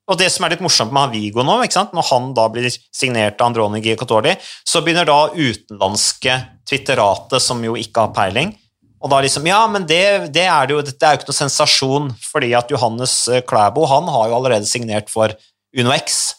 [0.06, 3.40] Og det som er litt morsomt med han Vigo nå, når han da blir signert
[3.42, 6.36] av Androni Giacotori, så begynner da utenlandske
[6.70, 8.54] twitterate, som jo ikke har peiling,
[9.06, 10.02] og da liksom, ja, men det,
[10.34, 13.84] det er det jo, dette er jo ikke noe sensasjon, fordi at Johannes eh, Klæbo,
[13.92, 15.36] han har jo allerede signert for
[15.78, 16.34] UnoX.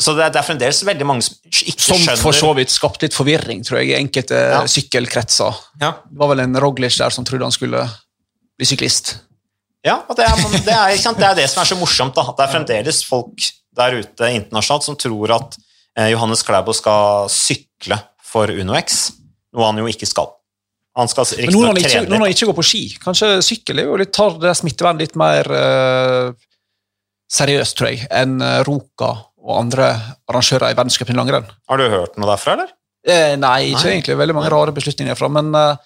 [0.00, 2.72] Så det er, det er fremdeles veldig mange som ikke Som skjønner for så vidt
[2.72, 4.60] skapte litt forvirring, tror jeg, i enkelte Ja.
[4.68, 5.56] sykkelkretser.
[5.80, 7.82] Ja, Det var vel en Roglic der som trodde han skulle
[8.60, 9.14] bli syklist.
[9.84, 12.26] ja og det er, det, er, det er det som er så morsomt, da.
[12.36, 15.56] Det er fremdeles folk der ute internasjonalt som tror at
[15.96, 19.10] eh, Johannes Klæbo skal sykle for UnoX,
[19.56, 20.32] noe han jo ikke skal.
[20.98, 23.78] Han skal Men noen riktignok trene nå når han ikke går på ski, kanskje sykkel
[23.78, 26.32] er jo litt, tar det smittevernet litt mer uh,
[27.30, 29.92] seriøst, tror jeg, enn eh, Roka og andre
[30.28, 31.46] arrangører i verdenscupen i langrenn.
[31.70, 32.72] Har du hørt noe derfra, eller?
[33.06, 33.92] Eh, nei, ikke Nei.
[33.94, 34.16] egentlig.
[34.18, 35.30] Veldig mange rare beslutninger derfra.
[35.32, 35.78] men uh,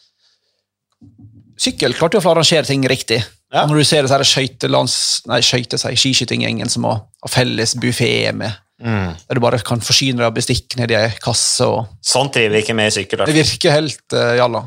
[1.61, 3.21] sykkel klarte jo å arrangere ting riktig.
[3.55, 3.67] Ja.
[3.69, 4.97] Når du ser disse skøytelands...
[5.31, 10.19] Nei, skøyte seg, skiskytinggjengen som har, har felles buffé med, der du bare kan forsyne
[10.19, 13.23] deg av bestikk nedi ei kasse og Sånn driver vi ikke med i sykkel.
[13.29, 14.65] Det virker helt uh, jalla.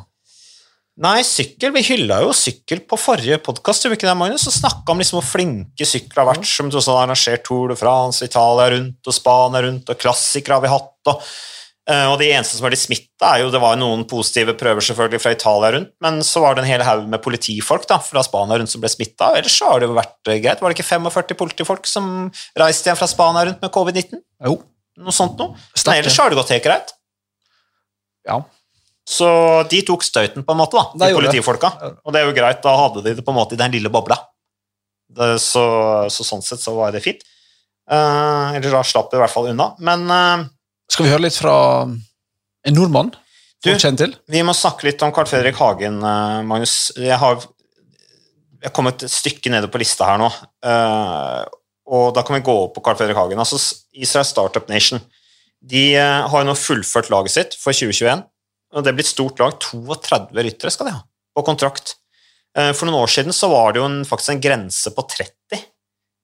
[0.98, 1.70] Nei, sykkel.
[1.76, 3.86] Vi hylla jo sykkel på forrige podkast?
[3.86, 7.78] Og snakka om liksom hvor flinke sykler har vært, som du har arrangert Tour de
[7.78, 10.96] France, Italia rundt og Spania rundt, og klassikere har vi hatt.
[11.12, 11.22] og
[11.86, 14.82] eh, og de eneste som har blitt smitta, er jo Det var noen positive prøver
[14.90, 18.26] selvfølgelig fra Italia rundt, men så var det en hel haug med politifolk da, fra
[18.26, 19.36] Spania rundt som ble smitta.
[19.38, 20.66] Ellers så har det jo vært eh, greit.
[20.66, 24.26] Var det ikke 45 politifolk som reiste igjen fra Spania rundt med covid-19?
[24.50, 24.64] Jo.
[24.98, 25.54] Noe sånt noe.
[25.78, 26.98] Men ellers så har det gått helt greit.
[28.26, 28.42] Ja.
[29.08, 29.28] Så
[29.72, 31.16] de tok støyten, på en måte, da, De det.
[31.16, 31.70] politifolka.
[32.04, 33.92] Og det er jo greit, da hadde de det på en måte i den lille
[33.94, 34.18] bobla.
[35.08, 35.64] Det, så,
[36.12, 37.24] så sånn sett så var det fint.
[37.88, 39.70] Eh, eller da slapp vi i hvert fall unna.
[39.80, 40.44] Men eh,
[40.92, 41.56] Skal vi høre litt fra
[41.88, 43.14] en nordmann?
[43.64, 44.12] Du- til?
[44.30, 46.92] vi må snakke litt om Carl Fredrik Hagen, eh, Magnus.
[47.00, 47.40] Jeg har
[48.64, 50.28] jeg kommet et stykke nede på lista her nå.
[50.68, 51.46] eh,
[51.88, 53.40] og da kan vi gå opp på Carl Fredrik Hagen.
[53.40, 53.56] Altså
[53.96, 55.00] Israel Startup Nation.
[55.64, 58.26] De eh, har jo nå fullført laget sitt for 2021.
[58.84, 59.58] Det blir et stort lag.
[59.60, 61.02] 32 ryttere skal de ha
[61.38, 61.96] på kontrakt.
[62.58, 65.62] Eh, For noen år siden så var det jo en, faktisk en grense på 30.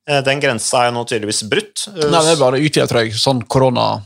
[0.09, 1.87] Eh, Den grensa er jo nå tydeligvis brutt.
[1.93, 3.13] Eh, Nei, det er bare utvida, tror jeg.
[3.19, 4.01] Sånn korona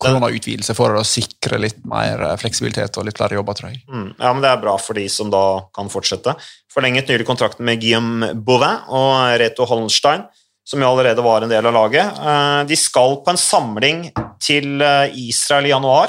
[0.00, 3.82] koronautvidelse for å sikre litt mer eh, fleksibilitet og litt flere jobber, tror jeg.
[3.90, 5.44] Mm, ja, men Det er bra for de som da
[5.76, 6.34] kan fortsette.
[6.72, 10.24] Forlenget nylig kontrakten med Guillaume Bauvin og Reto Hollenstein,
[10.64, 12.16] som jo allerede var en del av laget.
[12.16, 14.06] Eh, De skal på en samling
[14.40, 16.08] til eh, Israel i januar.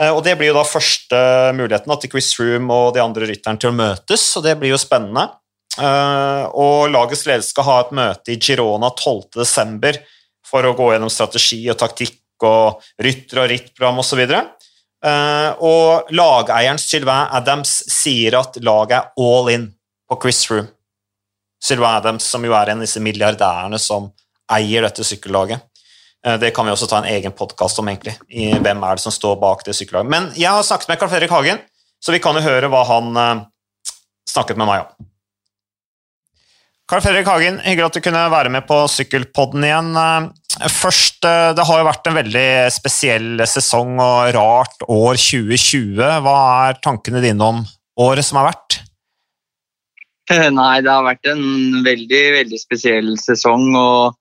[0.00, 1.18] Eh, Og Det blir jo da første
[1.56, 4.80] muligheten til Chris Room og de andre rytterne til å møtes, og det blir jo
[4.80, 5.28] spennende.
[5.78, 10.00] Eh, Og Lagets ledelse skal ha et møte i Girona 12.12.
[10.44, 14.26] for å gå gjennom strategi og taktikk og rytter og rittprogram osv.
[15.02, 19.64] Uh, og lageieren Sylvain Adams sier at laget er all in
[20.06, 20.68] på Chris Room.
[21.62, 24.10] Sylvain Adams, som jo er en av disse milliardærene som
[24.52, 25.62] eier dette sykkellaget.
[26.26, 28.14] Eh, det kan vi også ta en egen podkast om, egentlig.
[28.30, 30.10] I hvem er det som står bak det sykkellaget.
[30.12, 31.62] Men jeg har snakket med Carl Fredrik Hagen,
[32.02, 33.40] så vi kan jo høre hva han eh,
[34.30, 35.08] snakket med meg om.
[36.90, 39.92] Carl Fredrik Hagen, hyggelig at du kunne være med på Sykkelpodden igjen.
[39.96, 40.30] Eh,
[40.68, 45.96] Først, Det har jo vært en veldig spesiell sesong og rart år 2020.
[46.26, 46.34] Hva
[46.68, 47.62] er tankene dine om
[47.96, 48.82] året som har vært?
[50.28, 53.64] Nei, det har vært en veldig, veldig spesiell sesong.
[53.72, 54.20] Og,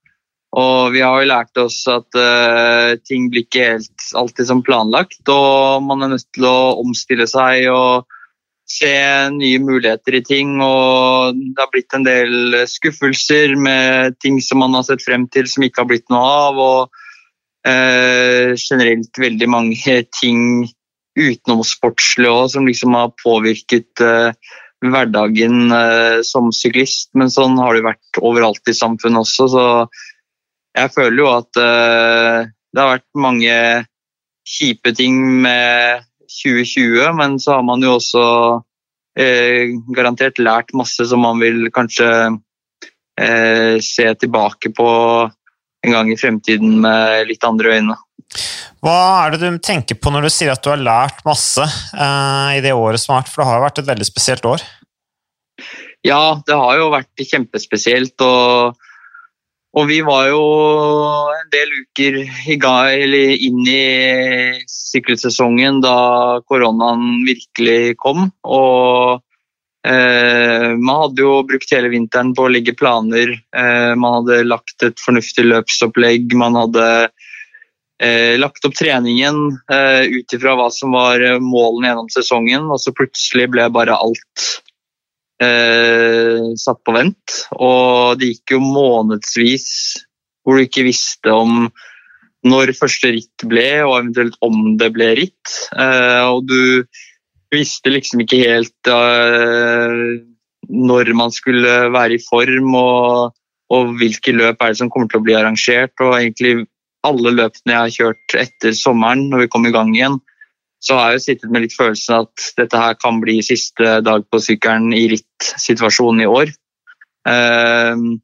[0.51, 5.21] og vi har jo lært oss at uh, ting blir ikke helt alltid som planlagt.
[5.31, 8.09] Og man er nødt til å omstille seg og
[8.71, 8.91] se
[9.31, 10.57] nye muligheter i ting.
[10.63, 15.47] Og det har blitt en del skuffelser med ting som man har sett frem til
[15.47, 16.59] som ikke har blitt noe av.
[16.59, 17.01] Og
[17.71, 20.67] uh, generelt veldig mange ting
[21.15, 24.35] utenom sportslig òg som liksom har påvirket uh,
[24.83, 25.71] hverdagen
[26.27, 27.13] som syklist.
[27.15, 29.65] Men sånn har det vært overalt i samfunnet også, så
[30.77, 33.55] jeg føler jo at eh, det har vært mange
[34.47, 38.23] kjipe ting med 2020, men så har man jo også
[39.19, 42.07] eh, garantert lært masse som man vil kanskje
[43.19, 44.89] eh, se tilbake på
[45.81, 47.97] en gang i fremtiden med litt andre øyne.
[48.81, 52.51] Hva er det du tenker på når du sier at du har lært masse eh,
[52.57, 53.33] i det året som har vært?
[53.33, 54.63] For det har jo vært et veldig spesielt år.
[56.07, 58.15] Ja, det har jo vært kjempespesielt.
[58.25, 58.79] og
[59.71, 60.41] og vi var jo
[61.31, 62.17] en del uker
[62.51, 62.57] i
[63.47, 63.83] inn i
[64.67, 68.27] sykkelsesongen da koronaen virkelig kom.
[68.43, 69.21] Og
[69.87, 73.31] eh, man hadde jo brukt hele vinteren på å legge planer.
[73.31, 76.35] Eh, man hadde lagt et fornuftig løpsopplegg.
[76.35, 76.87] Man hadde
[78.03, 79.39] eh, lagt opp treningen
[79.71, 84.51] eh, ut ifra hva som var målene gjennom sesongen, og så plutselig ble bare alt
[85.41, 87.37] eh, satt på vent.
[87.57, 89.69] Og det gikk jo månedsvis
[90.41, 91.69] hvor du ikke visste om
[92.47, 95.55] når første ritt ble, og eventuelt om det ble ritt.
[95.77, 96.81] Eh, og du
[97.53, 99.99] visste liksom ikke helt eh,
[100.71, 103.37] når man skulle være i form, og,
[103.73, 105.93] og, hvilke løp er det som kommer til å bli arrangert.
[106.01, 106.65] Og egentlig
[107.05, 110.19] alle løpene jeg har kjørt etter sommeren, når vi kom i gang igjen,
[110.81, 114.25] så har jeg jo sittet med litt følelsen at dette her kan bli siste dag
[114.33, 116.53] på sykkelen i rittsituasjonen i år.
[117.27, 118.17] Uh,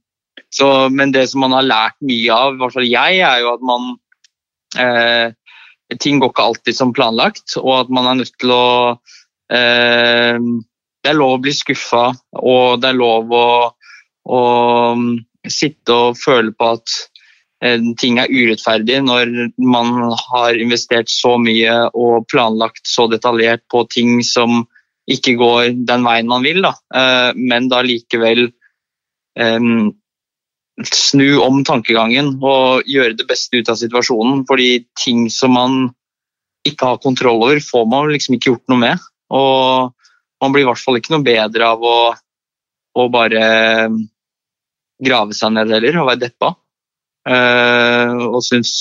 [0.54, 3.52] så, men det som man har lært mye av, i hvert fall jeg, er jo
[3.56, 3.92] at man
[4.80, 5.28] uh,
[6.04, 8.66] Ting går ikke alltid som planlagt, og at man er nødt til å
[8.98, 12.10] uh, Det er lov å bli skuffa,
[12.42, 13.50] og det er lov å,
[14.28, 14.42] å
[15.48, 17.17] sitte og føle på at Eh,
[17.98, 24.20] ting er urettferdig når man har investert så mye og planlagt så detaljert på ting
[24.26, 24.68] som
[25.08, 26.74] ikke går den veien man vil, da.
[26.94, 28.50] Eh, men da likevel
[29.40, 29.94] um,
[30.84, 34.44] snu om tankegangen og gjøre det beste ut av situasjonen.
[34.50, 35.80] Fordi ting som man
[36.68, 39.08] ikke har kontroll over, får man liksom ikke gjort noe med.
[39.32, 39.96] Og
[40.44, 41.98] man blir i hvert fall ikke noe bedre av å,
[43.00, 43.44] å bare
[45.08, 46.52] grave seg ned heller og være deppa.
[47.28, 48.74] Eh, og syns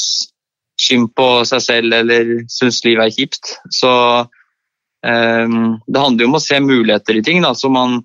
[0.78, 3.54] synd på seg selv eller syns livet er kjipt.
[3.72, 7.40] Så um, det handler jo om å se muligheter i ting.
[7.42, 7.54] Da.
[7.56, 8.02] Så man,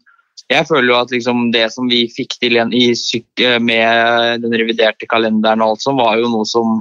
[0.50, 2.86] jeg føler jo at liksom det som vi fikk til i
[3.60, 6.80] med den reviderte kalenderen, og alt sånt, var jo noe som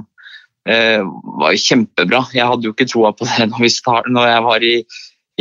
[0.61, 2.19] var kjempebra.
[2.37, 4.75] Jeg hadde jo ikke troa på det når, start, når jeg var i,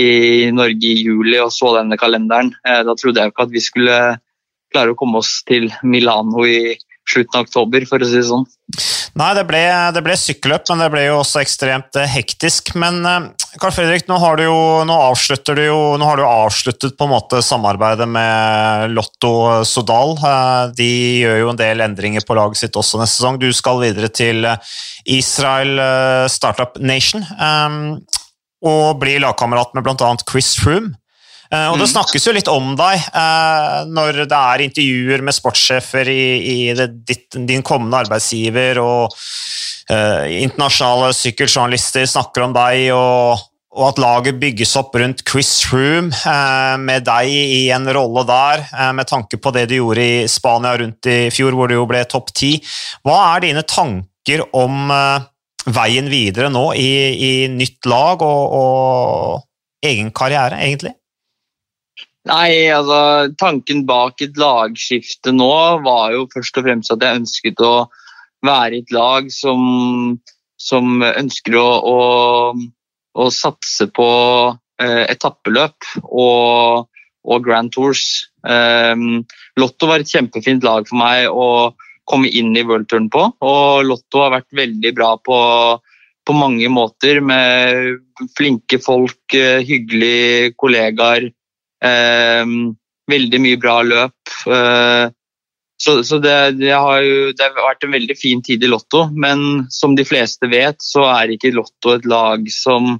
[0.00, 0.10] i,
[0.56, 2.54] Norge i juli og så denne kalenderen.
[2.64, 3.98] Da trodde jeg jo ikke at vi skulle
[4.72, 6.74] klare å komme oss til Milano i
[7.10, 8.46] slutten av oktober, for å si det sånn.
[9.18, 9.60] Nei, det ble,
[9.94, 12.72] det ble sykkelløp, men det ble jo også ekstremt eh, hektisk.
[12.78, 16.26] Men Carl eh, Fredrik, nå har du jo, nå avslutter du jo, nå har du
[16.28, 19.32] avsluttet på en måte samarbeidet med Lotto
[19.66, 20.14] Sodal.
[20.18, 20.92] Eh, de
[21.24, 23.40] gjør jo en del endringer på laget sitt også neste sesong.
[23.42, 24.46] Du skal videre til
[25.10, 25.80] Israel
[26.30, 27.26] Startup Nation
[28.60, 30.14] og blir lagkamerat med bl.a.
[30.28, 30.99] Chris Froome.
[31.50, 31.92] Eh, og det mm.
[31.96, 36.90] snakkes jo litt om deg eh, når det er intervjuer med sportssjefer i, i det,
[37.08, 39.10] ditt, din kommende arbeidsgiver, og
[39.90, 43.42] uh, internasjonale sykkeljournalister snakker om deg, og,
[43.74, 48.64] og, at laget bygges opp rundt Chris Froome, uh, med deg i en rolle der,
[48.94, 52.04] med tanke på det du gjorde i Spania rundt i fjor, hvor du jo ble
[52.06, 52.54] topp ti.
[53.02, 54.94] Hva er dine tanker om
[55.66, 60.94] veien videre nå i, i nytt lag og, og egen karriere, egentlig?
[62.30, 65.50] Nei, altså tanken bak et lagskifte nå
[65.82, 67.88] var jo først og fremst at jeg ønsket å
[68.46, 70.20] være i et lag som,
[70.60, 71.98] som ønsker å, å,
[73.18, 74.10] å, satse på
[74.82, 76.86] eh, etappeløp og,
[77.26, 78.04] og Grand Tours.
[78.46, 78.94] Eh,
[79.58, 81.74] Lotto var et kjempefint lag for meg å
[82.10, 85.36] komme inn i worldturen på, og Lotto har vært veldig bra på,
[86.26, 87.98] på mange måter med
[88.38, 91.32] flinke folk, eh, hyggelige kollegaer
[93.10, 94.34] veldig mye bra løp.
[94.46, 95.06] Eh,
[95.80, 99.06] så, så det, det, har jo, det, har vært en veldig fin tid i Lotto,
[99.16, 102.98] men som de fleste vet, så er ikke Lotto et lag som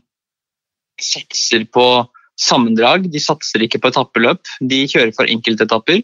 [1.00, 1.86] satser på
[2.40, 3.10] sammendrag.
[3.12, 6.00] De satser ikke på etappeløp, de kjører for enkeltetapper.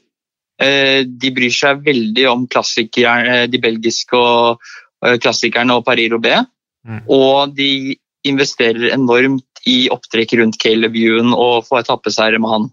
[0.60, 4.60] Eh, de bryr seg veldig om eh, de belgiske og
[5.20, 6.44] klassikerne og Paris Roubais.
[6.86, 7.02] Mm.
[7.08, 7.96] Og de
[8.28, 12.68] investerer enormt i opptrekk rundt Caleb Ewan og få etappeseiere med han.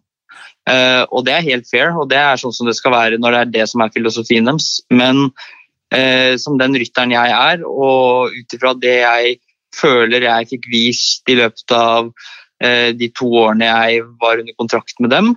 [0.64, 3.36] Uh, og det er helt fair, og det er sånn som det skal være når
[3.36, 4.78] det er det som er filosofien deres.
[4.94, 9.36] Men uh, som den rytteren jeg er, og ut ifra det jeg
[9.76, 15.04] føler jeg fikk vist i løpet av uh, de to årene jeg var under kontrakt
[15.04, 15.34] med dem,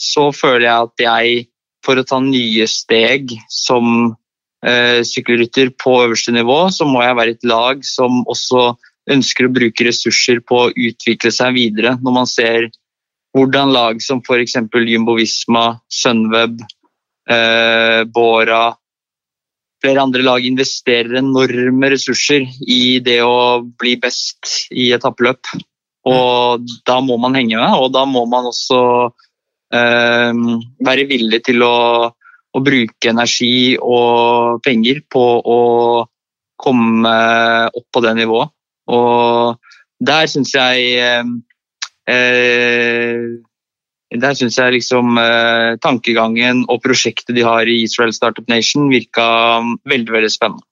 [0.00, 1.42] så føler jeg at jeg,
[1.84, 4.14] for å ta nye steg som
[4.60, 8.64] sykkelrytter på øverste nivå, så må jeg være et lag som også
[9.10, 11.96] ønsker å bruke ressurser på å utvikle seg videre.
[12.02, 12.68] Når man ser
[13.36, 14.56] hvordan lag som f.eks.
[14.90, 16.60] Jumbo Visma, Sunweb,
[17.30, 18.70] eh, Bora
[19.80, 25.48] Flere andre lag investerer enorme ressurser i det å bli best i etappeløp.
[26.10, 28.80] Og da må man henge med, og da må man også
[29.72, 30.42] eh,
[30.84, 31.76] være villig til å,
[32.12, 35.60] å, bruke energi og penger på å
[36.60, 37.16] komme
[37.72, 38.52] opp på det nivået.
[38.90, 39.56] Og
[40.00, 41.30] der syns jeg eh,
[42.10, 43.38] Eh,
[44.10, 49.26] der syns jeg liksom eh, tankegangen og prosjektet de har i Israel Startup Nation virka
[49.88, 50.66] veldig, veldig spennende.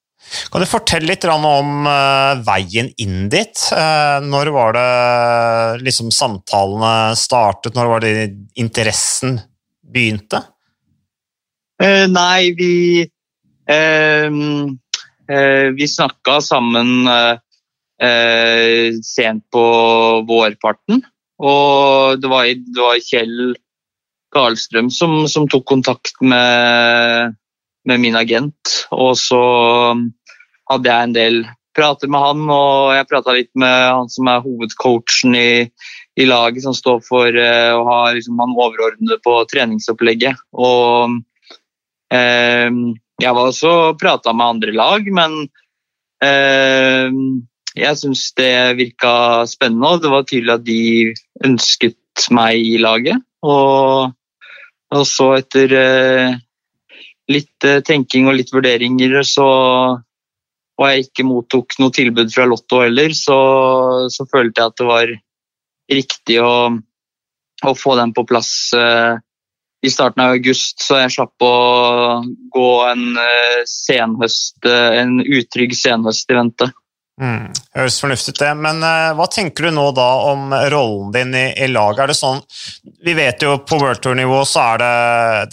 [0.53, 3.63] Kan du fortelle litt om uh, veien inn dit?
[3.73, 7.79] Uh, når var det liksom samtalene startet?
[7.79, 8.13] Når var det
[8.61, 9.39] interessen
[9.81, 10.43] begynte?
[11.79, 13.07] Nei, vi
[15.79, 17.07] Vi snakka sammen
[17.99, 19.63] sent på
[20.29, 21.01] vårparten.
[21.39, 23.57] Og det var, det var Kjell
[24.35, 27.37] Karlstrøm som, som, tok kontakt med,
[27.89, 28.75] med, min agent.
[28.93, 29.41] Og så
[30.69, 31.41] hadde jeg en del
[31.79, 35.51] prater med han, og jeg prata litt med han som er hovedcoachen i,
[36.19, 40.43] i laget, som står for uh, å ha liksom, han overordnede på treningsopplegget.
[40.59, 41.21] Og
[42.11, 42.69] eh,
[43.23, 45.39] jeg var også prata med andre lag, men
[46.25, 47.23] uh,
[47.79, 49.13] jeg syns det virka
[49.49, 50.83] spennende, det var tydelig at de
[51.47, 53.23] ønsket meg i laget.
[53.47, 54.11] Og,
[54.95, 56.35] og så etter eh,
[57.31, 59.49] litt eh, tenking og litt vurderinger, så
[60.79, 63.39] og jeg ikke mottok noe tilbud fra Lotto heller, så,
[64.15, 65.15] så følte jeg at det var
[65.91, 66.53] riktig å,
[67.67, 69.19] å få den på plass eh,
[69.83, 71.57] i starten av august, så jeg slapp å
[72.55, 73.19] gå en
[73.71, 76.71] senhøst, en utrygg senhøst i vente.
[77.19, 78.51] Mm, høres fornuftig ut, det.
[78.63, 82.05] Men uh, hva tenker du nå da om rollen din i, i laget?
[82.05, 82.43] Er det sånn
[83.05, 84.93] Vi vet jo på World Tour-nivå så er det,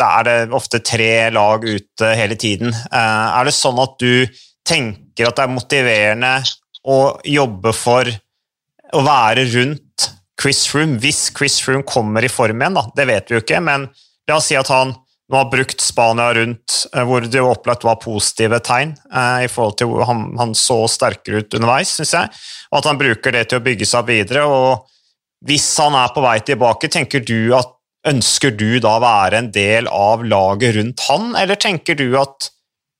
[0.01, 2.69] det, er det, ofte tre lag ute hele tiden.
[2.91, 4.27] Uh, er det sånn at du
[4.65, 6.35] tenker at det er motiverende
[6.85, 8.09] å jobbe for
[8.95, 10.09] å være rundt
[10.41, 12.77] Chris Froome hvis Chris Froome kommer i form igjen?
[12.77, 12.85] da?
[12.93, 13.87] Det vet vi jo ikke, men
[14.29, 14.93] la oss si at han
[15.31, 19.51] nå har brukt Spania rundt, eh, hvor det jo opplagt var positive tegn eh, i
[19.51, 23.33] forhold til hvor han, han så sterkere ut underveis, syns jeg, og at han bruker
[23.33, 24.45] det til å bygge seg videre.
[24.45, 24.85] og
[25.45, 27.71] Hvis han er på vei tilbake, tenker du at
[28.05, 32.51] Ønsker du da å være en del av laget rundt han, eller tenker du at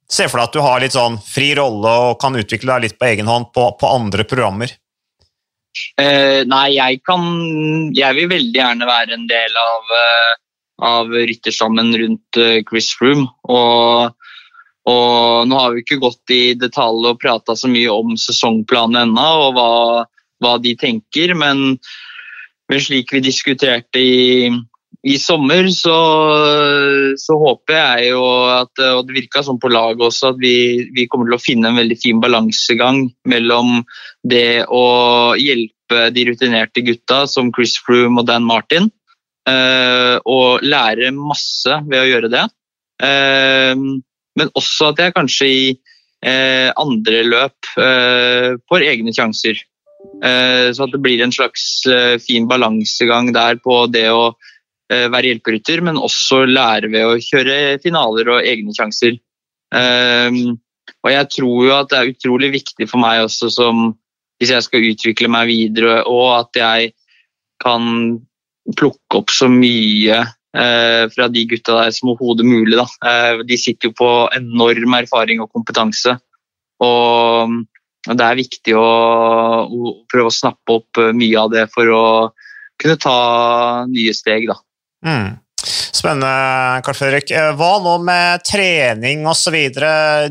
[0.06, 2.98] Se for deg at du har litt sånn fri rolle og kan utvikle deg litt
[3.02, 4.70] på egen hånd på, på andre programmer.
[5.98, 7.24] Eh, nei, jeg kan
[7.98, 10.36] Jeg vil veldig gjerne være en del av eh,
[10.82, 13.28] av rytterstammen rundt eh, Chris Froome.
[13.48, 14.12] Og,
[14.90, 19.28] og, nå har vi ikke gått i detalj og prata så mye om sesongplanen ennå
[19.48, 19.72] og hva,
[20.44, 21.78] hva, de tenker, men,
[22.70, 24.50] men, slik vi diskuterte i,
[25.06, 25.96] i sommer, så,
[27.22, 31.08] så, håper jeg jo at Og det virka sånn på laget også, at vi, vi
[31.08, 33.80] kommer til å finne en veldig fin balansegang mellom
[34.28, 34.86] det å
[35.40, 38.90] hjelpe de rutinerte gutta som Chris Froome og Dan Martin,
[39.46, 42.46] og lære masse ved å gjøre det.
[43.04, 43.76] Eh,
[44.36, 45.62] men også at jeg kanskje i
[46.26, 49.62] eh, andre løp får egne sjanser.
[50.16, 51.84] Så at det blir en slags
[52.24, 54.36] fin balansegang der på det å
[54.88, 59.18] være hjelperytter, men også lære ved å kjøre finaler og egne sjanser.
[61.06, 63.84] Og jeg tror jo at det er utrolig viktig for meg også som
[64.40, 66.94] hvis jeg skal utvikle meg videre, og at jeg
[67.64, 68.18] kan
[68.74, 72.80] plukke opp så mye eh, fra de gutta der som overhodet mulig.
[72.80, 76.18] Eh, de sitter jo på enorm erfaring og kompetanse.
[76.84, 77.56] Og,
[78.10, 78.90] og det er viktig å,
[79.66, 82.06] å, prøve å snappe opp eh, mye av det for å
[82.82, 83.18] kunne ta
[83.92, 84.50] nye steg.
[84.52, 84.58] Da.
[85.06, 85.36] Mm.
[85.66, 87.32] Spennende, Karl Fredrik.
[87.34, 89.56] Eh, hva nå med trening osv.?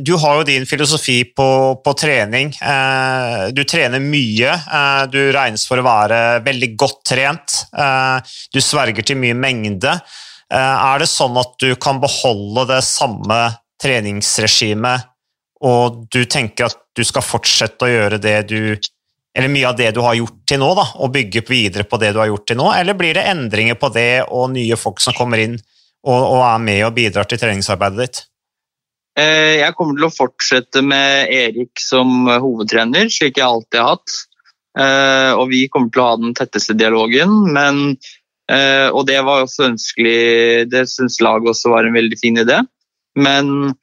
[0.05, 1.49] Du har jo din filosofi på,
[1.83, 2.53] på, trening.
[2.63, 4.53] Eh, du trener mye.
[4.55, 7.59] Eh, du regnes for å være veldig godt trent.
[8.55, 9.99] Du sverger til mye mengde.
[10.55, 13.41] Er det sånn at du kan beholde det samme
[13.83, 15.09] treningsregimet,
[15.65, 18.61] og du tenker at du skal fortsette å gjøre det du
[19.35, 22.13] eller mye av det du har gjort til nå, da, og bygge videre på det
[22.15, 25.17] du har gjort til nå, eller blir det endringer på det og nye folk som
[25.17, 25.57] kommer inn
[26.05, 28.23] og, og er med og bidrar til treningsarbeidet ditt?
[29.15, 34.17] Eh, jeg kommer til å fortsette med Erik som hovedtrener, slik jeg alltid har hatt.
[34.75, 37.83] Eh, og vi kommer til å ha den tetteste dialogen, men,
[38.51, 40.67] eh, og det var også ønskelig.
[40.71, 42.63] Det syns laget også var en veldig fin idé.
[43.15, 43.75] Men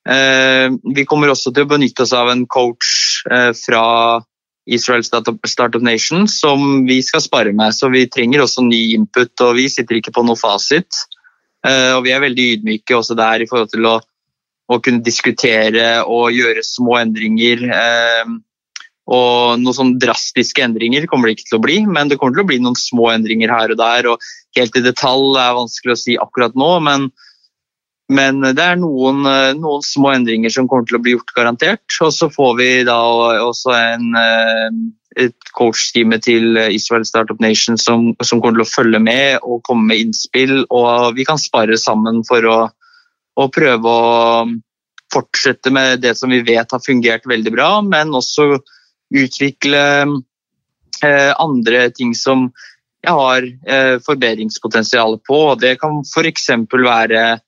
[0.00, 3.20] vi kommer også til å benytte oss av en coach
[3.60, 3.82] fra
[4.66, 7.74] Israel Startup Nation som vi skal spare med.
[7.76, 11.04] Så vi trenger også ny input, og vi sitter ikke på noe fasit.
[11.64, 13.98] Og vi er veldig ydmyke også der i forhold til å
[14.70, 17.64] å kunne diskutere og gjøre små endringer.
[17.74, 18.36] Eh,
[19.10, 22.44] og noen sånn drastiske endringer kommer det ikke til å bli, men det kommer til
[22.44, 24.12] å bli noen små endringer her og der.
[24.12, 27.08] og Helt i detalj er vanskelig å si akkurat nå, men,
[28.10, 29.22] men det er noen,
[29.60, 31.84] noen, små endringer som kommer til å bli gjort, garantert.
[32.02, 32.98] Og så får vi da
[33.44, 34.80] også en, eh,
[35.26, 39.92] et coach-time til Israel Startup Nation som, som, kommer til å følge med og komme
[39.92, 42.60] med innspill, og vi kan spare sammen for å
[43.40, 44.48] å prøve å
[45.10, 48.60] fortsette med det som vi vet har fungert veldig bra, men også
[49.16, 49.82] utvikle
[51.02, 52.50] eh, andre ting som
[53.00, 55.40] jeg har eh, forbedringspotensial på.
[55.58, 56.50] Det kan f.eks.
[56.70, 57.40] være eh,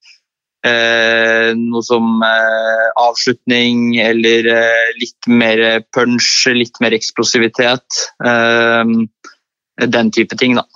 [0.63, 8.03] noe som eh, avslutning eller eh, litt mer punch, litt mer eksplosivitet.
[8.25, 8.95] Eh,
[9.83, 10.67] den type ting, da.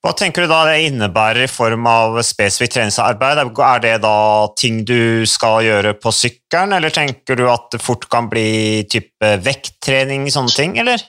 [0.00, 3.42] Hva tenker du da det innebærer i form av spesifikt treningsarbeid?
[3.60, 8.06] Er det da ting du skal gjøre på sykkelen, eller tenker du at det fort
[8.12, 11.04] kan bli type vekttrening, sånne ting, eller?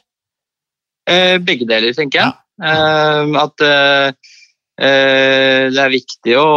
[1.08, 2.36] Eh, begge deler, tenker jeg.
[2.36, 2.68] Ja.
[2.68, 4.12] Eh, at eh,
[4.84, 6.52] eh, det er viktig å,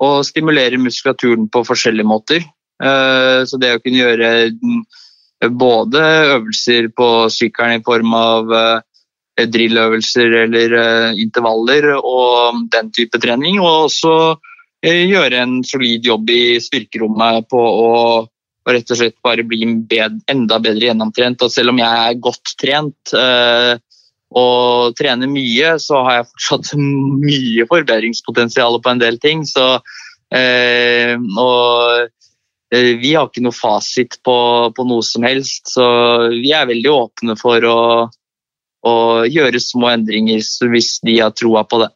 [0.00, 2.44] å, stimulere muskulaturen på forskjellige måter.
[2.80, 4.30] Eh, så det å kunne gjøre
[5.56, 6.04] både
[6.36, 13.60] øvelser på sykkelen i form av eh, drilløvelser eller eh, intervaller og den type trening.
[13.60, 14.14] Og også
[14.80, 17.94] gjøre en solid jobb i styrkerommet på å
[18.70, 21.42] rett og slett bare bli enda bedre gjennomtrent.
[21.42, 23.12] Og selv om jeg er godt trent
[24.30, 26.72] og trener mye, så har jeg fortsatt
[27.30, 29.42] mye forbedringspotensial på en del ting.
[29.48, 29.66] Så,
[30.34, 32.06] eh, og
[32.74, 34.38] øh, vi har ikke noe fasit på,
[34.76, 35.86] på, noe som helst, så
[36.36, 37.78] vi er veldig åpne for å
[38.86, 40.40] og gjøre små endringer
[40.72, 41.90] hvis de har troa på det.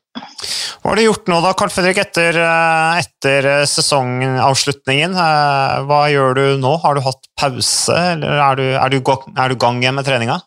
[0.85, 5.17] Hva har du gjort nå da, Carl Fredrik, etter, eh, etter, eh, sesongavslutningen?
[5.17, 6.75] Eh, hva gjør du nå?
[6.83, 10.43] Har du hatt pause, eller er du, du gang igjen med treninga?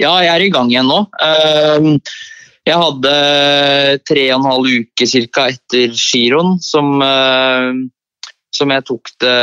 [0.00, 1.04] Ja, jeg er i gang igjen nå.
[1.22, 1.98] Ehm,
[2.68, 3.12] jeg hadde
[4.08, 5.46] tre og en halv uke ca.
[5.48, 6.98] etter giroen som,
[8.52, 9.36] som jeg tok det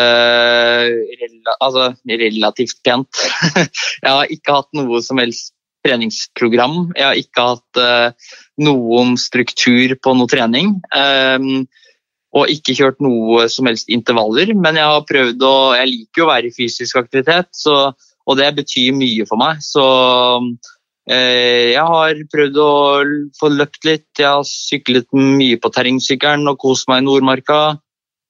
[1.57, 3.23] altså, relativt pent.
[4.05, 5.55] Jeg har ikke hatt noe som helst
[5.86, 6.91] treningsprogram.
[6.95, 8.29] Jeg har ikke hatt uh,
[8.61, 10.75] noen struktur på noe trening.
[10.95, 11.65] Um,
[12.36, 16.25] og ikke kjørt noe som helst intervaller, men jeg har prøvd å Jeg liker jo
[16.25, 17.93] å være i fysisk aktivitet, så,
[18.26, 19.61] og det betyr mye for meg.
[19.63, 22.73] Så uh, jeg har prøvd å
[23.39, 24.09] få løpt litt.
[24.17, 27.61] Jeg har syklet mye på terrengsykkelen og kost meg i Nordmarka.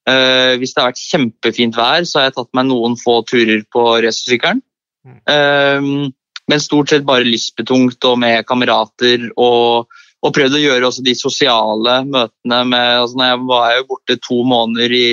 [0.06, 3.64] Uh, hvis det har vært kjempefint vær, så har jeg tatt meg noen få turer
[3.74, 4.62] på racersykkelen.
[5.06, 6.12] Um,
[6.50, 9.30] men stort sett bare lystbetungt og med kamerater.
[9.34, 9.90] Og,
[10.22, 14.42] og prøvd å gjøre også de sosiale møtene med altså Jeg var jo borte to
[14.46, 15.10] måneder i,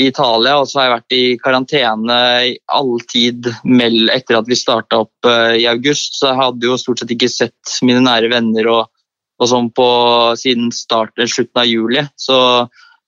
[0.00, 2.18] i Italia, og så har jeg vært i karantene
[2.48, 3.48] i all tid
[4.14, 6.16] etter at vi starta opp uh, i august.
[6.16, 8.88] Så jeg hadde jo stort sett ikke sett mine nære venner og,
[9.36, 9.88] og sånn på,
[10.40, 12.06] siden starten, slutten av juli.
[12.16, 12.38] Så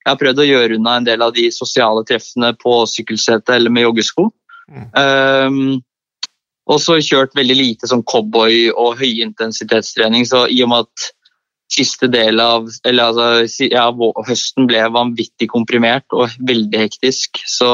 [0.05, 3.72] jeg har prøvd å gjøre unna en del av de sosiale treffene på sykkelsetet eller
[3.72, 4.28] med joggesko.
[4.68, 4.87] Mm.
[4.93, 5.82] Um,
[6.68, 10.28] og så kjørt veldig lite sånn cowboy- og høyintensitetstrening.
[10.28, 11.09] Så i og med at
[11.72, 13.86] siste del av eller altså, ja,
[14.28, 17.70] høsten ble vanvittig komprimert og veldig hektisk, så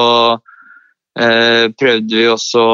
[1.19, 2.65] eh, prøvde vi også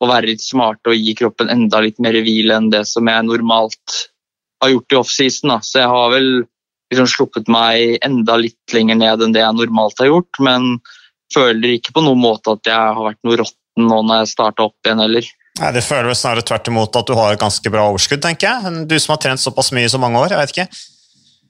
[0.00, 3.26] å være litt smarte og gi kroppen enda litt mer hvile enn det som jeg
[3.26, 3.98] normalt
[4.62, 5.52] har gjort i offseason.
[5.64, 6.30] Så jeg har vel
[6.90, 10.72] liksom sluppet meg enda litt lenger ned enn det jeg normalt har gjort, men
[11.34, 14.66] føler ikke på noen måte at jeg har vært noe råtten nå når jeg starta
[14.66, 15.28] opp igjen heller.
[15.58, 18.48] Nei, Det føler vel snarere tvert imot at du har et ganske bra overskudd, tenker
[18.48, 18.86] jeg.
[18.88, 20.32] Du som har trent såpass mye i så mange år.
[20.32, 20.68] jeg vet ikke.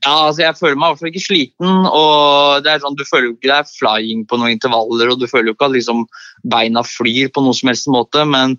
[0.01, 1.73] Ja, altså Jeg føler meg i hvert fall ikke sliten.
[1.87, 5.21] og det er sånn, Du føler jo ikke det er flying på noen intervaller, og
[5.21, 6.07] du føler jo ikke at liksom,
[6.49, 8.25] beina flyr på noen som helst måte.
[8.25, 8.57] Men,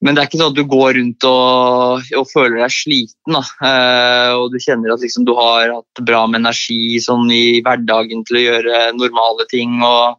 [0.00, 3.36] men, det er ikke sånn at du går rundt og, og føler deg sliten.
[3.36, 8.24] Eh, og du kjenner at liksom, du har hatt bra med energi sånn, i hverdagen
[8.24, 9.82] til å gjøre normale ting.
[9.84, 10.16] og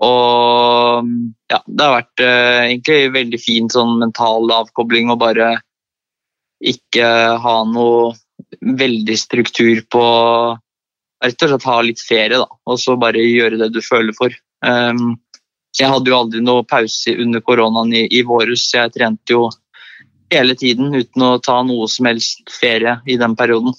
[0.00, 1.10] Og
[1.52, 5.52] ja, det har vært eh, egentlig veldig fin sånn mental avkobling å bare
[6.60, 7.06] ikke
[7.40, 8.14] ha noe
[8.60, 10.04] veldig struktur på
[11.20, 14.32] Rett og slett ha litt ferie, da, og så bare gjøre det du føler for.
[14.64, 15.18] Um,
[15.76, 18.64] jeg hadde jo aldri noe pause under koronaen i, i våres.
[18.72, 19.50] Jeg trente jo
[20.32, 23.76] hele tiden uten å ta noe som helst ferie i den perioden.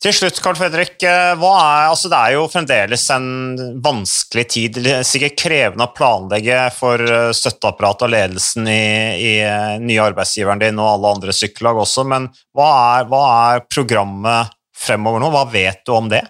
[0.00, 0.94] Til slutt, Carl Fredrik.
[1.02, 4.78] eh, er, altså det er jo fremdeles en vanskelig tid.
[5.04, 8.80] Sikkert krevende å planlegge for eh, støtteapparatet og ledelsen i,
[9.20, 13.22] i eh, nye arbeidsgiveren din og alle andre sykkellag også, men hva er, hva
[13.52, 15.28] er programmet fremover nå?
[15.34, 16.22] Hva vet du om det?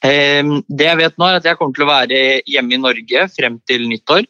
[0.00, 0.40] Eh,
[0.72, 3.60] det jeg vet nå, er at jeg kommer til å være hjemme i Norge frem
[3.68, 4.24] til nyttår.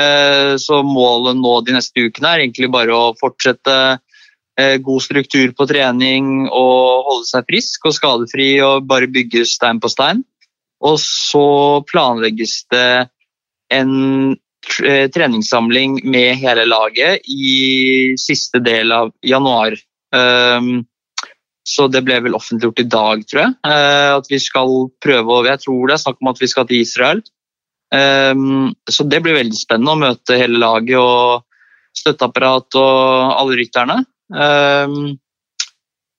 [0.00, 3.76] Eh, så målet nå de neste ukene er egentlig bare å fortsette
[4.56, 9.90] god struktur på trening og holde seg frisk og skadefri og bare bygge stein på
[9.92, 10.22] stein.
[10.84, 11.44] Og så
[11.88, 13.08] planlegges det
[13.72, 14.36] en
[14.84, 19.76] eh, treningssamling med hele laget i siste del av januar.
[20.14, 20.86] Um,
[21.66, 23.54] så det ble vel offentliggjort i dag, tror jeg.
[23.66, 26.84] eh, At vi skal prøve Jeg tror det er snakk om at vi skal til
[26.84, 27.22] Israel.
[27.94, 31.42] Um, så det blir veldig spennende å møte hele laget og
[31.96, 34.02] støtteapparat og alle rytterne.
[34.30, 35.16] Um,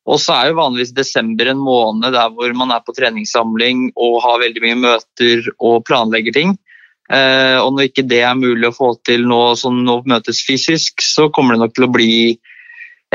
[0.08, 4.22] og så er jo vanligvis desember en måned der hvor man er på treningssamling og
[4.24, 6.56] har veldig mye møter og planlegger ting.
[7.08, 11.04] Eh, og når ikke det er mulig å få til nå som nå møtes fysisk,
[11.04, 12.14] så kommer det nok til å bli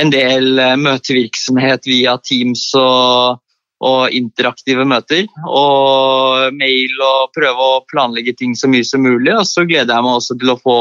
[0.01, 3.40] en del eh, møtevirksomhet via Teams og,
[3.84, 5.24] og interaktive møter.
[5.49, 9.32] Og mail og prøve å planlegge ting så mye som mulig.
[9.36, 10.78] Og så gleder jeg meg også til å få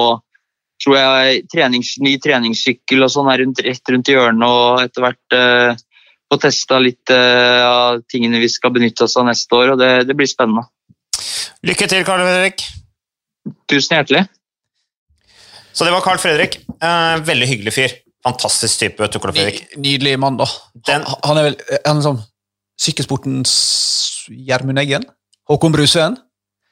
[0.82, 5.36] tror jeg, trenings, ny treningssykkel og sånn er rundt, rett rundt hjørnet, og etter hvert
[5.38, 5.82] eh,
[6.32, 9.92] få testa litt eh, av tingene vi skal benytte oss av neste år, og det,
[10.10, 10.66] det blir spennende.
[11.68, 12.64] Lykke til, Karl Fredrik.
[13.70, 14.24] Tusen hjertelig.
[15.74, 16.58] Så det var Carl Fredrik.
[16.82, 17.94] Eh, veldig hyggelig fyr.
[18.26, 19.64] Fantastisk type, Carl Fredrik.
[19.82, 20.46] Nydelig mann, da.
[20.88, 21.56] Den- Han, han er vel
[21.86, 22.20] han er sånn
[22.82, 23.54] sykkelsportens
[24.30, 25.06] Gjermund Eggen?
[25.50, 26.18] Håkon Brusøen?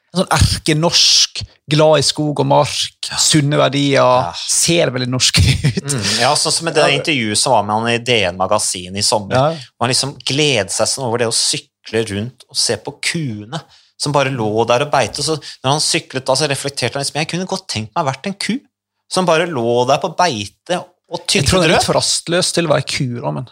[0.09, 3.99] En sånn erkenorsk, glad i skog og mark, sunne verdier.
[4.01, 4.31] Ja.
[4.33, 5.83] Ser veldig norsk ut.
[5.85, 9.05] Mm, ja, sånn som med det intervjuet som var med han i DN Magasin i
[9.05, 9.37] sommer.
[9.37, 9.67] Ja.
[9.83, 13.61] Han liksom gleder seg sånn over det å sykle rundt og se på kuene
[13.99, 15.21] som bare lå der og beite.
[15.25, 18.29] Så når han syklet da, så reflekterte han liksom Jeg kunne godt tenkt meg vært
[18.29, 18.55] en ku
[19.11, 20.79] som bare lå der på beite
[21.09, 23.49] og Jeg tror han er litt for rastløs til å være ku, da, men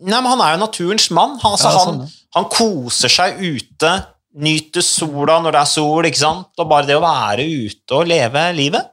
[0.00, 1.34] Nei, men han er jo naturens mann.
[1.42, 3.90] Han, altså, Ja, sånn, han, han koser seg ute,
[4.38, 6.50] nyter sola når det er sol, ikke sant?
[6.58, 8.90] og bare det å være ute og leve livet.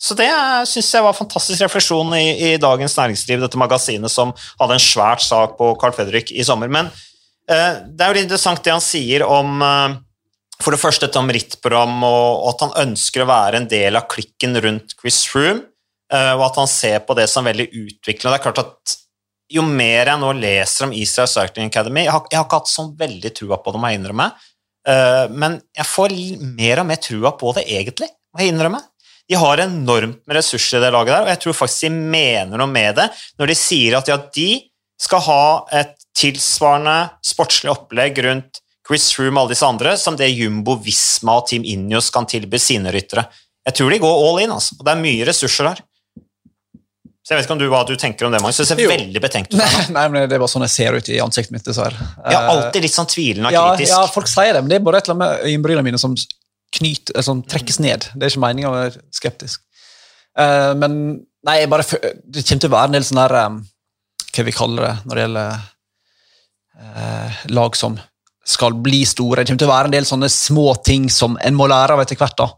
[0.00, 0.30] Så det
[0.70, 5.20] syns jeg var fantastisk refleksjon i, i Dagens Næringsliv, dette magasinet som hadde en svært
[5.20, 6.72] sak på Carl Fredrik i sommer.
[6.72, 9.98] Men eh, det er jo interessant det han sier om eh,
[10.60, 14.00] for det første dette om rittprogram, og, og at han ønsker å være en del
[14.00, 15.66] av klikken rundt Chris Froome,
[16.12, 18.32] eh, og at han ser på det som veldig utviklende.
[18.32, 18.96] Det er klart at
[19.50, 22.70] jo mer jeg nå leser om Israel Cycling Academy Jeg har, jeg har ikke hatt
[22.70, 24.28] sånn veldig trua på det, må jeg innrømme.
[24.88, 26.14] Eh, men jeg får
[26.56, 28.80] mer og mer trua på det, egentlig, må jeg innrømme.
[29.30, 32.58] De har enormt med ressurser i det laget der, og jeg tror faktisk de mener
[32.58, 33.06] noe med det
[33.38, 34.48] når de sier at ja, de
[35.00, 35.44] skal ha
[35.80, 41.38] et tilsvarende sportslig opplegg rundt Chris Room og alle disse andre, som det Jumbo Visma
[41.38, 43.28] og Team Injos kan tilby sine ryttere.
[43.68, 44.74] Jeg tror de går all in, altså.
[44.80, 45.84] og det er mye ressurser der.
[47.30, 48.56] Så jeg vet ikke om du, hva du tenker om det, Magnus.
[48.58, 48.88] Det ser Jo.
[48.90, 49.60] veldig betenkt ut.
[49.60, 49.82] Nei.
[49.94, 52.08] Nei, men det er bare sånn jeg ser ut i ansiktet mitt, dessverre.
[52.24, 53.92] Jeg er alltid litt sånn tvilende og ja, kritisk.
[53.92, 56.16] ja, folk sier det, men det er bare et eller annet med øyenbrynene mine som
[56.80, 58.08] knyt, som trekkes ned.
[58.16, 59.62] Det er ikke meninga å være skeptisk.
[60.34, 60.98] Uh, men
[61.46, 63.62] nei, bare, det kommer til å være en del sånn der um,
[64.30, 65.56] Hva vi kaller det når det gjelder
[66.82, 67.98] uh, lag som
[68.50, 69.44] skal bli store.
[69.44, 72.02] Det kommer til å være en del sånne små ting som en må lære av
[72.02, 72.34] etter hvert.
[72.42, 72.50] da.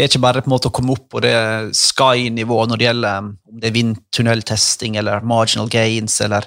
[0.00, 1.34] Det er ikke bare på en måte å komme opp på det
[1.76, 6.14] Sky-nivået når det gjelder um, om det er vindtunneltesting eller marginal gains.
[6.24, 6.46] eller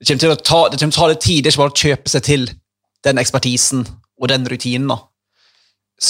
[0.00, 1.44] Det kommer til å ta, det kommer til å ta litt tid.
[1.44, 2.48] Det er ikke bare å kjøpe seg til
[3.06, 3.86] den ekspertisen
[4.18, 4.90] og den rutinen.
[4.90, 4.98] da.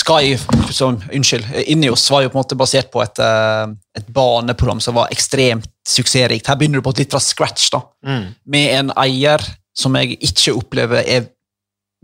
[0.01, 0.39] Sky,
[0.73, 3.69] som, unnskyld, Ineos var jo på en måte basert på et, eh,
[4.01, 6.49] et baneprogram som var ekstremt suksessrikt.
[6.49, 8.35] Her begynner du på litt fra scratch, da, Mm.
[8.47, 9.45] med en eier
[9.77, 11.29] som jeg ikke opplever er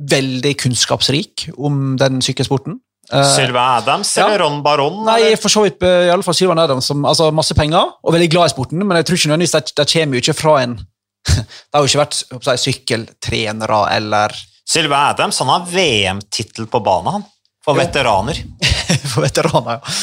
[0.00, 2.80] veldig kunnskapsrik om den sykkelsporten.
[3.12, 4.26] Eh, Sylvain Adams ja.
[4.26, 5.02] eller Ron Baron?
[5.04, 8.14] Nei, for så vidt eh, i alle fall Sylvain Adams, som altså, masse penger og
[8.14, 10.56] veldig glad i sporten, men jeg tror ikke nødvendigvis det, det kommer jo ikke fra
[10.62, 10.78] en
[11.34, 14.34] Det har jo ikke vært si, sykkeltrenere eller
[14.68, 17.26] Sylvain Adams han har VM-tittel på banen, han.
[17.64, 17.80] For Jo.
[17.80, 18.40] veteraner.
[19.12, 19.78] for veteraner.
[19.78, 19.94] ja.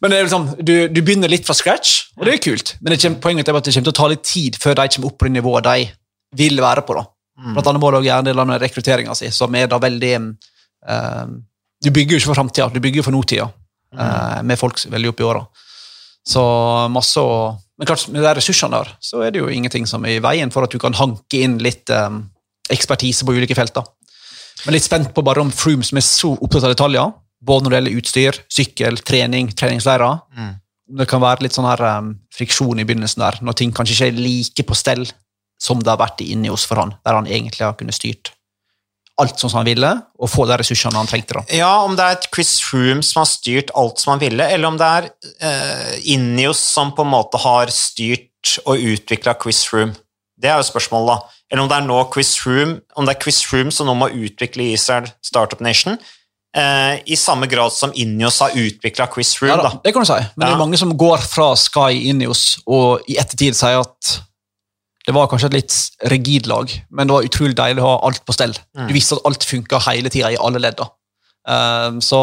[0.00, 2.74] Men det liksom, du, du begynner litt fra scratch, og det er kult.
[2.80, 4.86] Men det kommer, poenget er at det kommer til å ta litt tid før de
[4.94, 5.90] kommer opp på det nivået de
[6.40, 6.96] vil være på.
[6.96, 7.04] da.
[7.40, 7.52] Mm.
[7.56, 11.34] Blant annet må du gjøre en del av rekrutteringa si, som er da veldig eh,
[11.80, 13.48] Du bygger jo ikke for framtida, du bygger for nåtida.
[13.98, 15.46] eh, med folk veldig opp i åra.
[16.26, 16.42] Så
[16.92, 20.18] masse å Men klart, med de ressursene der, så er det jo ingenting som er
[20.18, 22.10] i veien for at du kan hanke inn litt eh,
[22.68, 23.86] ekspertise på ulike felter.
[24.66, 27.72] Men litt spent på bare om Froome, som er så opptatt av detaljer, både når
[27.72, 30.58] det gjelder utstyr, sykkel, trening, treningsleirer Mm.
[30.90, 34.08] Det kan være litt sånn her um, friksjon i begynnelsen der, når ting kanskje ikke
[34.10, 35.04] er like på stell
[35.56, 38.32] som det har vært inni oss for han, der han egentlig har kunnet styrt
[39.20, 39.90] alt sånn som han ville,
[40.20, 41.36] og få de ressursene han trengte.
[41.36, 41.42] da.
[41.52, 44.70] Ja, om det er et Chris Froome som har styrt alt som han ville, eller
[44.70, 45.10] om det er
[45.44, 49.96] eh, Ineos som på en måte har styrt og utvikla Chris Froome.
[50.40, 51.44] Det er jo spørsmålet, da.
[51.50, 54.08] Eller om det er nå Chris Froome, om det er Chris Froome som nå må
[54.14, 56.00] utvikle Israel Startup Nation,
[56.50, 59.52] Uh, i samme grad som Ineos har utvikla Chris Froome.
[59.52, 59.78] Ja, da, da.
[59.84, 63.20] det kan du si, men det er mange som går fra Sky Ineos og i
[63.22, 64.08] ettertid sier at
[65.06, 65.74] det var kanskje et litt
[66.12, 68.52] rigid lag, men det var utrolig deilig å ha alt på stell.
[68.76, 68.86] Mm.
[68.90, 70.82] Du visste at alt funka hele tida i alle ledd.
[71.48, 72.20] Um, så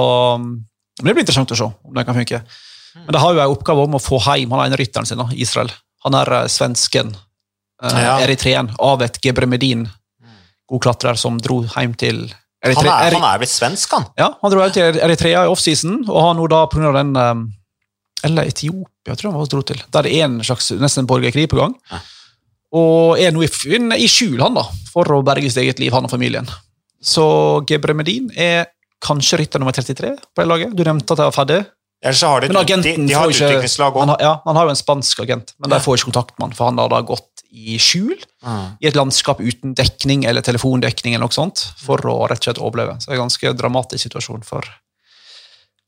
[0.97, 2.41] men det blir interessant å se om det kan funke.
[2.41, 3.03] Mm.
[3.05, 5.69] Men det har jo en oppgave om å få hjem han ene rytteren sin, Israel.
[6.05, 7.13] Han er eh, svensken,
[7.83, 8.17] uh, Ja.
[8.25, 9.85] eritreen, Avet Gebremedin,
[10.67, 12.27] god klatrer som dro hjem til
[12.65, 14.07] Han er, han er blitt svensk, han.
[14.17, 16.91] ja, han dro hjem til Eritrea i offseason, og har nå da pga.
[16.97, 17.43] den um,
[18.25, 19.83] Eller Etiopia, tror jeg han dro til.
[19.93, 21.75] Der det er en slags nesten borgerkrig på gang.
[21.91, 22.01] Ja.
[22.75, 23.49] Og er nå i,
[24.03, 26.47] i skjul, han da, for å berge sitt eget liv, han og familien.
[27.03, 28.65] Så Gebremedin er
[29.03, 30.75] kanskje rytter nummer 33 på det laget.
[30.75, 31.59] Du nevnte at jeg var ferdig.
[32.03, 34.55] Ellers så har de, Men de, agenten de har får ikke han har, Ja, han
[34.59, 35.81] har jo en spansk agent, men de Ja.
[35.81, 38.77] får ikke kontakt med han, for han har da gått i skjul Mm.
[38.81, 42.61] i et landskap uten dekning eller telefondekning eller noe sånt, for å rett og slett
[42.61, 42.99] overleve.
[43.01, 44.61] Så det er en ganske dramatisk situasjon for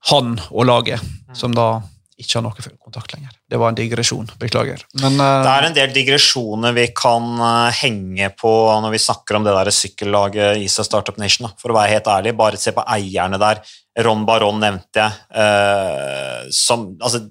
[0.10, 1.00] han og laget,
[1.34, 1.82] som da
[2.20, 3.32] ikke har noe kontakt lenger.
[3.50, 4.82] Det var en digresjon, beklager.
[5.00, 8.52] Men uh, Det er en del digresjoner vi kan uh, henge på
[8.84, 11.48] når vi snakker om det der sykkellaget ISA Startup Nation.
[11.48, 11.56] Da.
[11.62, 13.64] For å være helt ærlig, bare se på eierne der.
[14.04, 15.18] Ron Baron nevnte jeg.
[15.32, 17.24] Uh, som, altså,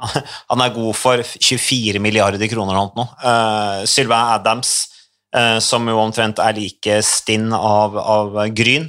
[0.50, 3.08] han er god for 24 milliarder kroner eller noe.
[3.20, 4.76] Uh, Sylvain Adams,
[5.66, 8.84] som jo omtrent er like stinn av, av Gryn.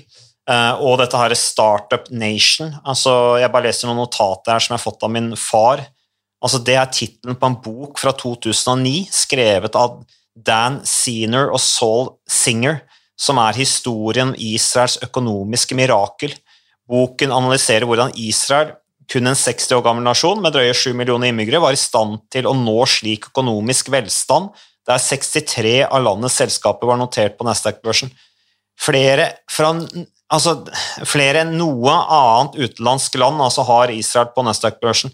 [0.45, 2.73] Eh, og dette her Startup Nation.
[2.85, 5.81] altså Jeg bare leser noen notater her som jeg har fått av min far.
[6.43, 10.03] Altså Det er tittelen på en bok fra 2009, skrevet av
[10.35, 12.83] Dan Senior og Saul Singer,
[13.17, 16.35] som er historien om Israels økonomiske mirakel.
[16.85, 18.75] Boken analyserer hvordan Israel,
[19.09, 22.45] kun en 60 år gammel nasjon med drøye 7 millioner innbyggere, var i stand til
[22.49, 24.51] å nå slik økonomisk velstand
[24.85, 28.11] der 63 av landets selskaper var notert på Nasdaq-børsen.
[28.77, 29.71] Flere, fra,
[30.33, 30.57] altså,
[31.07, 35.13] flere enn noe annet utenlandsk land altså, har Israel på Nasdaq-børsen.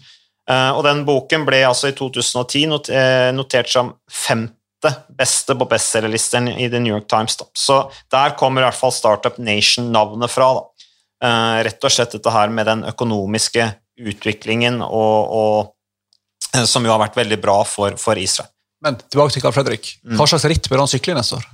[0.50, 5.68] Eh, og den boken ble altså i 2010 not, eh, notert som femte beste på
[5.70, 7.36] bestselgerlisten i The New York Times.
[7.38, 7.46] Da.
[7.54, 7.78] Så
[8.10, 10.50] der kommer i hvert fall Startup Nation-navnet fra.
[10.58, 10.88] Da.
[11.22, 13.68] Eh, rett og slett dette her med den økonomiske
[14.02, 18.50] utviklingen og, og, som jo har vært veldig bra for, for Israel.
[18.82, 19.92] Men tilbake til Carl Fredrik.
[20.02, 20.16] Mm.
[20.18, 21.44] Hva slags ritt bør han sykle i neste år?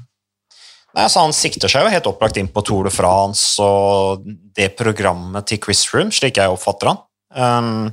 [0.98, 4.24] Nei, altså Han sikter seg jo helt opplagt inn på Tour de France og
[4.58, 6.98] det programmet til Chris Room, slik jeg oppfatter han.
[7.38, 7.92] Um,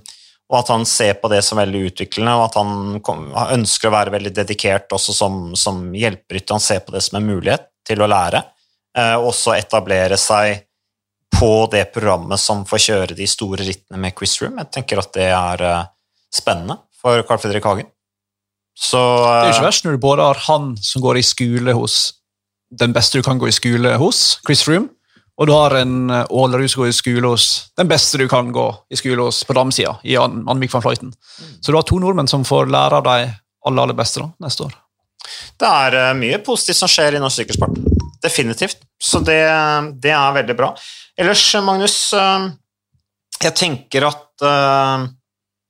[0.49, 3.93] og at han ser på det som veldig utviklende, og at han, kom, ønsker å
[3.93, 6.58] være veldig dedikert også som, som hjelperytter.
[6.58, 8.41] Han ser på det som en mulighet til å lære,
[8.97, 10.66] uh, og også etablere seg
[11.36, 14.58] på det programmet som får kjøre de store rittene med Chris Room.
[14.64, 15.88] Jeg tenker at det er uh,
[16.34, 17.93] spennende for Carl Fredrik Hagen.
[18.74, 21.78] Så Det er jo ikke verst når du både har han som går i skole
[21.78, 22.16] hos
[22.80, 24.89] den beste du kan gå i skole hos, Chris Froome,
[25.36, 27.45] og du har en Ålerud som går i skole hos
[27.76, 31.11] den beste du kan gå i skole hos på damesida, i An- Annvik van Fløyten.
[31.59, 33.17] Så du har to nordmenn som får lære av de
[33.65, 34.78] aller, aller beste da, neste år.
[35.59, 37.82] Det er eh, mye positivt som skjer i norsk sykkelsport.
[38.23, 38.80] Definitivt.
[39.01, 39.41] Så det,
[40.01, 40.71] det er veldig bra.
[41.19, 42.47] Ellers, Magnus, eh,
[43.43, 45.07] jeg tenker at eh,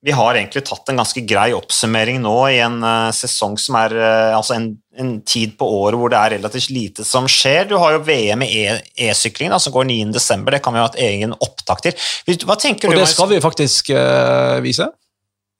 [0.06, 3.96] vi har egentlig tatt en ganske grei oppsummering nå i en eh, sesong som er
[3.98, 4.68] eh, altså en,
[4.98, 7.68] en tid på året hvor det er relativt lite som skjer.
[7.70, 9.98] Du har jo VM i e- e-sykling da, som går 9.
[10.14, 10.56] desember.
[10.56, 12.06] Det kan vi ha et egen opptak til.
[12.44, 13.00] Hva tenker Og du?
[13.00, 14.88] det skal vi faktisk uh, vise.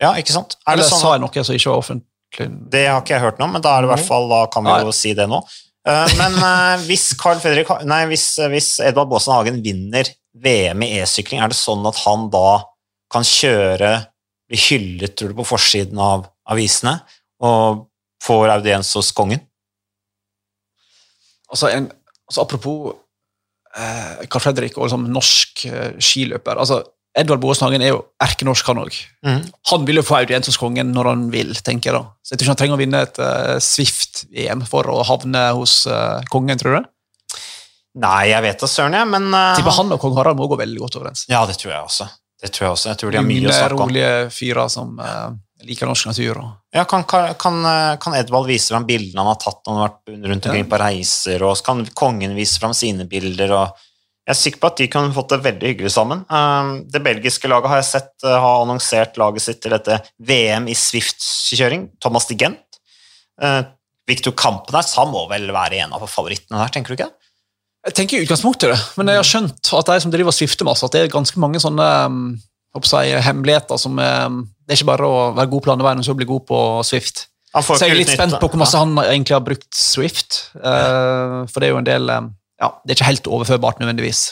[0.03, 0.59] Ja, ikke sant?
[0.64, 2.09] Er det Eller sånn sa jeg noe som ikke var offentlig?
[2.74, 4.43] Det har ikke jeg hørt noe om, men da, er det i hvert fall, da
[4.53, 5.41] kan vi jo si det nå.
[5.87, 10.97] Uh, Men uh, hvis Carl Fredrik, nei, hvis, hvis Edvard Baasen Hagen vinner VM i
[11.01, 12.62] e-sykling, er det sånn at han da
[13.12, 13.93] kan kjøre,
[14.51, 16.99] bli hyllet tror du, på forsiden av avisene,
[17.47, 17.87] og
[18.27, 19.43] får audiens hos kongen?
[21.47, 21.89] Altså, en,
[22.27, 22.97] altså Apropos
[23.77, 26.59] eh, Carl Fredrik og liksom norsk eh, skiløper.
[26.59, 26.83] altså
[27.16, 28.97] Edvard Boasnagen er jo erkenorsk, han òg.
[29.24, 29.39] Mm.
[29.70, 32.03] Han vil jo få audiens hos kongen når han vil, tenker jeg da.
[32.20, 35.79] Så jeg tror ikke han trenger å vinne et uh, Swift-VM for å havne hos
[35.89, 36.91] eh, kongen, tror du?
[38.05, 40.61] Nei, jeg vet da søren, jeg, men uh, Tipper han og kong Harald må gå
[40.61, 41.24] veldig godt overens.
[41.33, 42.11] Ja, det tror jeg også.
[42.43, 42.91] Det tror jeg også.
[42.93, 43.85] Jeg tror de har mye å snakke om.
[43.87, 45.31] rolige fyrer som uh,
[45.64, 46.43] liker norsk natur.
[46.43, 46.53] Og.
[46.77, 49.93] Ja, kan, kan, kan, eh, Edvald vise fram bildene han har tatt når han har
[49.95, 53.55] vært rundt omkring på reiser, og så kan kongen vise fram sine bilder,
[54.27, 56.24] jeg er sikker på at de kunne fått det veldig hyggelig sammen.
[56.27, 60.66] Um, Det belgiske laget har jeg sett uh, har annonsert laget sitt til dette VM
[60.66, 61.85] i Swift-kjøring.
[62.03, 62.81] Thomas de Gent.
[63.39, 63.62] Uh,
[64.11, 67.12] Victor Kampenes, han må vel være en av favorittene der, tenker du ikke?
[67.87, 70.66] Jeg tenker i utgangspunktet det, men jeg har skjønt at de som driver og swifter
[70.66, 71.87] masse, at det er ganske mange sånne
[72.74, 76.14] jeg, hemmeligheter som um, Det er ikke bare å være god på landeveien og så
[76.18, 77.26] bli god på Swift.
[77.56, 80.50] Så jeg er litt spent på hvor masse han egentlig har brukt Swift.
[80.60, 84.26] eh, for det er jo en del um, Ja, det er ikke helt overførbart nødvendigvis.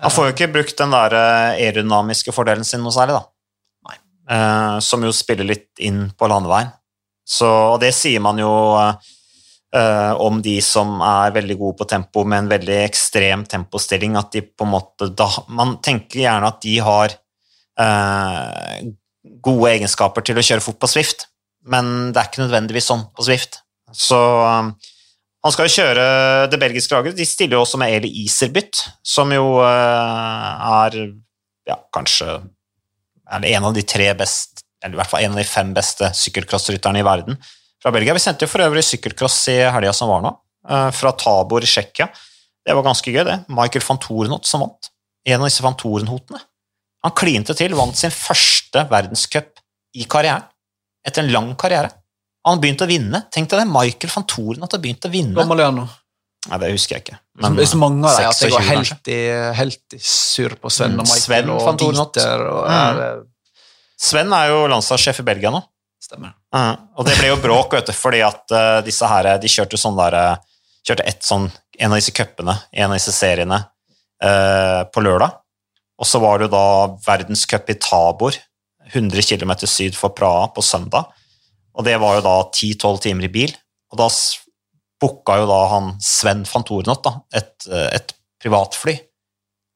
[0.00, 3.22] Han får jo ikke brukt den der eh, aerodynamiske fordelen sin noe særlig, da.
[3.86, 3.96] Nei.
[4.34, 6.72] Eh, som jo spiller litt inn på landeveien.
[7.26, 8.50] Så, og det sier man jo
[8.80, 14.32] eh, om de som er veldig gode på tempo med en veldig ekstrem tempostilling, at
[14.34, 17.14] de på en måte da, Man tenker gjerne at de har
[17.80, 18.86] eh,
[19.44, 21.26] gode egenskaper til å kjøre fort på Swift,
[21.68, 23.60] men det er ikke nødvendigvis sånn på Swift.
[23.96, 24.72] Så eh,
[25.40, 26.06] han skal jo kjøre
[26.52, 27.16] det belgiske laget.
[27.16, 30.98] De stiller jo også med Eli Iserbyt, som jo uh, er
[31.68, 32.26] ja, kanskje
[33.30, 36.10] er en av de tre best, eller i hvert fall en av de fem beste
[36.18, 37.38] sykkelcrossrytterne i verden
[37.80, 38.16] fra Belgia.
[38.16, 40.34] Vi sendte jo for øvrig sykkelcross i helga som var nå,
[40.68, 42.10] uh, fra Tabor i Tsjekkia.
[42.60, 43.38] Det var ganske gøy, det.
[43.48, 44.92] Michael van Torenhot som vant.
[45.24, 46.42] En av disse van Torenhotene.
[47.06, 49.60] Han klinte til, vant sin første verdenscup
[49.96, 50.44] i karrieren.
[51.06, 51.90] Etter en lang karriere.
[52.46, 53.22] Han begynte å vinne.
[53.32, 55.36] Tenk deg det, Michael van Thoren at han begynte å vinne.
[55.36, 55.86] Gammel er han nå.
[56.48, 57.18] Nei, det husker jeg ikke.
[57.40, 59.18] det er så mange av dem at jeg var helt i,
[59.58, 62.44] helt i surr på Sven Mm, og Michael Sven og van Dieter.
[62.48, 62.76] Og, Mm.
[62.76, 63.10] er, det
[64.00, 65.60] Sven er jo landslagssjef i Belgia nå.
[66.00, 66.32] stemmer.
[66.54, 69.76] Uh, og det ble jo bråk, vet du, fordi at uh, disse her, de kjørte
[69.76, 70.36] sånn der eh,
[70.80, 71.44] Kjørte ett sånn,
[71.76, 73.58] en av disse cupene, en av disse seriene,
[74.24, 75.34] uh, på lørdag.
[76.00, 76.64] Og så var det da
[77.04, 78.36] verdenscup i Tabor,
[78.90, 81.10] 100 km syd for Praha, på søndag.
[81.76, 83.52] Og det var jo da 10-12 timer i bil.
[83.92, 84.08] Og da
[85.00, 88.96] booka jo da han Sven van Torenot et, eh, et privatfly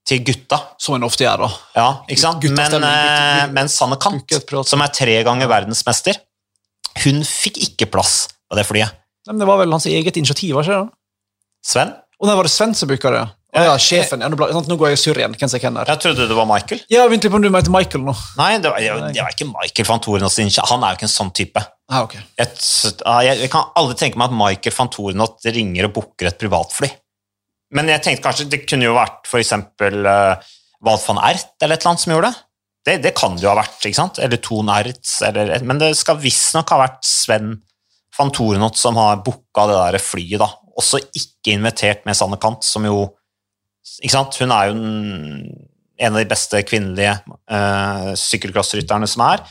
[0.09, 0.59] til gutta.
[0.81, 1.51] Som en ofte gjør, da.
[1.77, 2.43] Ja, ikke sant?
[2.43, 6.19] Men, Guttastemning, gutt- eh, men Sanne Kant, som er tre ganger verdensmester,
[7.05, 8.93] hun fikk ikke plass på det flyet.
[9.27, 10.93] Men det var vel hans eget initiativ, ikke det?
[11.65, 11.95] Sven?
[12.21, 13.25] Og der var det Sven som booka det.
[13.55, 14.23] Å ja, sjefen.
[14.25, 15.35] Ja, nå, ble, nå går jeg surr igjen.
[15.39, 15.91] Hvem jeg er.
[15.93, 16.81] Jeg trodde det var Michael.
[16.91, 18.15] Ja, Vent litt på om du mente Michael nå.
[18.41, 21.15] Nei, det var, det var ikke Michael van Torenot sin Han er jo ikke en
[21.15, 21.63] sånn type.
[21.93, 22.17] Ah, ok.
[22.41, 26.41] Jeg, jeg, jeg kan aldri tenke meg at Michael van Torenot ringer og booker et
[26.41, 26.91] privatfly.
[27.79, 30.51] Men jeg tenkte kanskje det kunne jo vært eksempel uh,
[30.85, 32.43] Walt van Ert eller et eller annet som gjorde det.
[32.85, 34.19] Det, det kan det jo ha vært, ikke sant?
[34.21, 37.55] Eller Ton Ertz, eller Men det skal visstnok ha vært Sven
[38.19, 40.51] van Torenot som har booka det der flyet, da.
[40.79, 43.07] Også ikke invitert med Sanne Kant, som jo
[44.01, 44.37] Ikke sant?
[44.41, 45.49] Hun er jo en,
[46.01, 49.43] en av de beste kvinnelige uh, sykkelcrossrytterne som er.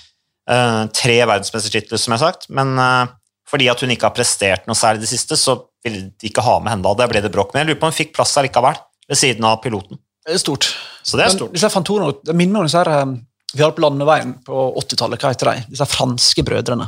[0.49, 3.11] Uh, tre verdensmestertitler, som jeg har sagt, men uh,
[3.47, 6.43] fordi at hun ikke har prestert noe særlig i det siste, så ville de ikke
[6.43, 6.95] ha med henne da.
[6.97, 7.53] Det ble det bråk.
[7.53, 8.79] Men jeg lurer på om hun fikk plass likevel,
[9.09, 9.99] ved siden av piloten.
[10.23, 10.71] Det er stort.
[11.03, 11.53] Så det er Men stort.
[11.53, 13.13] Disse Fantorene, det minner meg om disse her,
[13.53, 15.21] vi hadde på landeveien på 80-tallet.
[15.21, 15.65] Hva heter de?
[15.75, 16.87] Disse franske brødrene.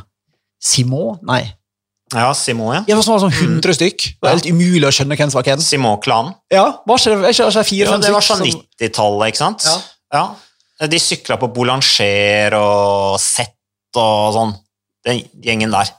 [0.64, 1.20] Simon?
[1.28, 1.44] Nei.
[2.14, 2.82] Ja, Simon, ja.
[2.86, 3.76] Det var sånn, 100 mm.
[3.80, 4.04] stykk.
[4.14, 5.64] Det var helt umulig å skjønne hvem som var hvem.
[5.66, 6.36] Simon-klanen.
[6.54, 9.66] Ja, var ikke det ikke, ikke fire, jo, det var sånn 90-tallet, ikke sant?
[9.66, 9.76] Ja.
[10.14, 10.88] Ja.
[10.92, 14.54] De sykla på Boulanger og Sett og sånn.
[15.06, 15.90] Den gjengen der.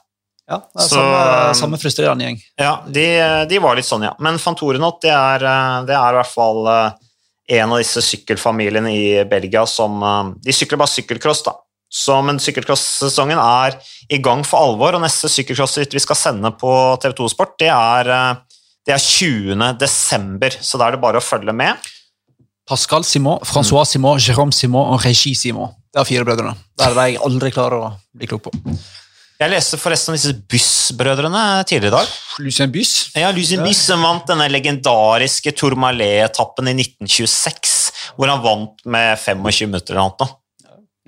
[0.47, 2.41] Ja, det er Så- samme, samme frustrerende gjeng.
[2.59, 4.15] Ja, de, de var litt sånn, ja.
[4.21, 6.93] Men Fantorenot, det er, eh, det er i hvert fall eh,
[7.59, 11.57] en av disse sykkelfamiliene i Belgia som eh, De sykler bare sykkelcross, da.
[11.93, 13.76] Så, men sykkelcross-sesongen er
[14.12, 16.70] i gang for alvor, og neste sykkelcrossritt vi skal sende på
[17.03, 19.72] TV2 Sport, det er, eh, det er 20.
[19.78, 21.78] desember, så da er det bare å følge med.
[22.66, 25.70] Pascal Simon, Francois Simon, Jérôme Simon og Regi Simon.
[25.95, 26.57] Det er fire brødrene.
[26.76, 28.78] Det er det jeg aldri klarer å bli klok på.
[29.37, 32.12] Jeg leste forresten om disse Byss-brødrene tidligere i dag.
[32.41, 32.95] Lucien Byss?
[33.14, 37.76] Ja, Lucien Byss som vant denne legendariske Tourmalet-etappen i 1926,
[38.16, 40.28] hvor han vant med 25 minutter eller noe.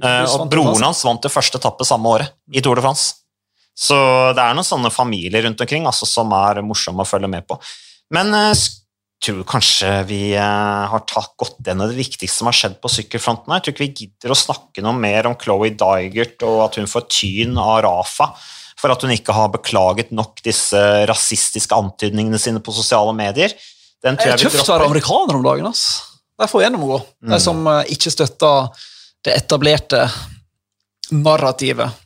[0.02, 3.14] Eh, og broren hans vant det første etappe samme året, i Tour de France.
[3.78, 3.94] Så
[4.34, 7.58] det er noen sånne familier rundt omkring altså, som er morsomme å følge med på.
[8.14, 8.58] Men jeg
[9.22, 13.54] tror kanskje vi eh, har tatt godt gjennom det viktigste som har skjedd på sykkelfronten.
[13.54, 16.90] Jeg tror ikke vi gidder å snakke noe mer om Chloé Digert og at hun
[16.90, 18.30] får tyn av Rafa
[18.78, 20.78] for at hun ikke har beklaget nok disse
[21.10, 23.54] rasistiske antydningene sine på sosiale medier.
[24.04, 25.66] Den Det er tøft å være amerikaner om dagen.
[25.66, 26.02] ass.
[26.38, 27.00] er får gjennomgå.
[27.18, 27.40] De Mm.
[27.42, 28.70] som eh, ikke støtter
[29.24, 30.04] det etablerte
[31.10, 32.04] narrativet.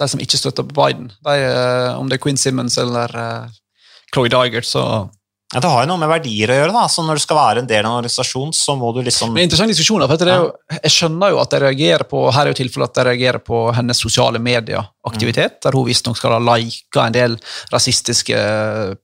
[0.00, 1.08] De som ikke støtter på Biden.
[1.24, 3.56] De, eh, om det er Quinn Simmons eller uh,
[4.14, 4.84] Chloé Digert, så
[5.52, 6.72] Ja, det har jo noe med verdier å gjøre.
[6.72, 9.32] da, så Når du skal være en del av en organisasjon, så må du liksom
[9.34, 12.52] Men interessant diskusjon, for det jo, Jeg skjønner jo at jeg reagerer på her er
[12.52, 17.06] jo tilfellet at jeg reagerer på hennes sosiale medieaktivitet, der hun visstnok skal ha lika
[17.06, 17.36] en del
[17.72, 18.38] rasistiske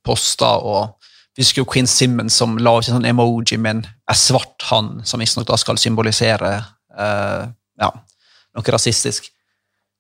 [0.07, 0.63] poster.
[0.63, 0.95] og
[1.37, 5.03] Vi husker jo Quinn Simmons som la ut en sånn emoji med en svart hann,
[5.05, 7.91] som visstnok skal symbolisere eh, ja,
[8.57, 9.29] noe rasistisk.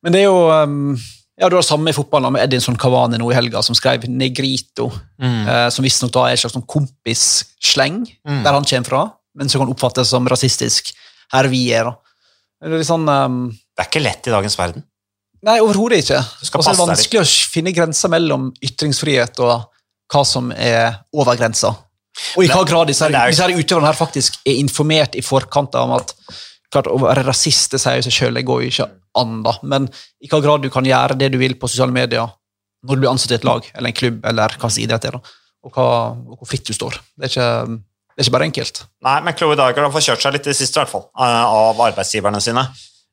[0.02, 0.96] Men det er jo um,
[1.36, 4.06] ja, Du har det samme i fotballen med Edinson Cavani nå i helga, som skrev
[4.08, 4.88] 'negrito',
[5.20, 5.42] mm.
[5.48, 8.42] uh, som visstnok da er et slags sånn kompissleng Mm.
[8.44, 9.02] der han kommer fra,
[9.34, 10.92] men som kan oppfattes som rasistisk
[11.32, 11.84] her vi er.
[11.84, 11.96] da.
[12.64, 14.84] Det er sånn, um, Det er ikke lett i dagens verden.
[15.42, 16.18] nei, overhodet ikke.
[16.18, 19.68] Og så er det vanskelig å finne grenser mellom ytringsfrihet og
[20.12, 21.76] hva som er over grensa.
[22.36, 25.22] Og i hva grad disse, er her, disse her utøverne her faktisk er informert i
[25.22, 26.14] forkant om at
[26.72, 28.88] klart, Å være rasist det sier seg sjøl, det går jo ikke
[29.20, 29.56] an, da.
[29.62, 29.88] Men
[30.20, 32.28] i hva grad du kan gjøre det du vil på sosiale medier
[32.86, 35.10] når du blir ansatt i et lag eller en klubb, eller hva slags idrett det
[35.10, 35.36] er, da.
[35.66, 36.98] Og, hva, og hvor fritt du står.
[37.16, 37.78] Det er ikke,
[38.14, 38.82] det er ikke bare enkelt.
[39.02, 41.08] Nei, men Chloé Dager har fått kjørt seg litt i det siste, i hvert fall,
[41.18, 42.62] eh, av arbeidsgiverne sine.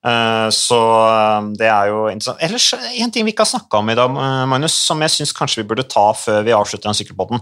[0.05, 0.77] Eh, Så
[1.07, 2.43] eh, det er jo interessant.
[2.45, 4.13] Ellers en ting vi ikke har snakka om i dag,
[4.51, 7.41] Magnus, som jeg syns kanskje vi burde ta før vi avslutter den sykkelpodden.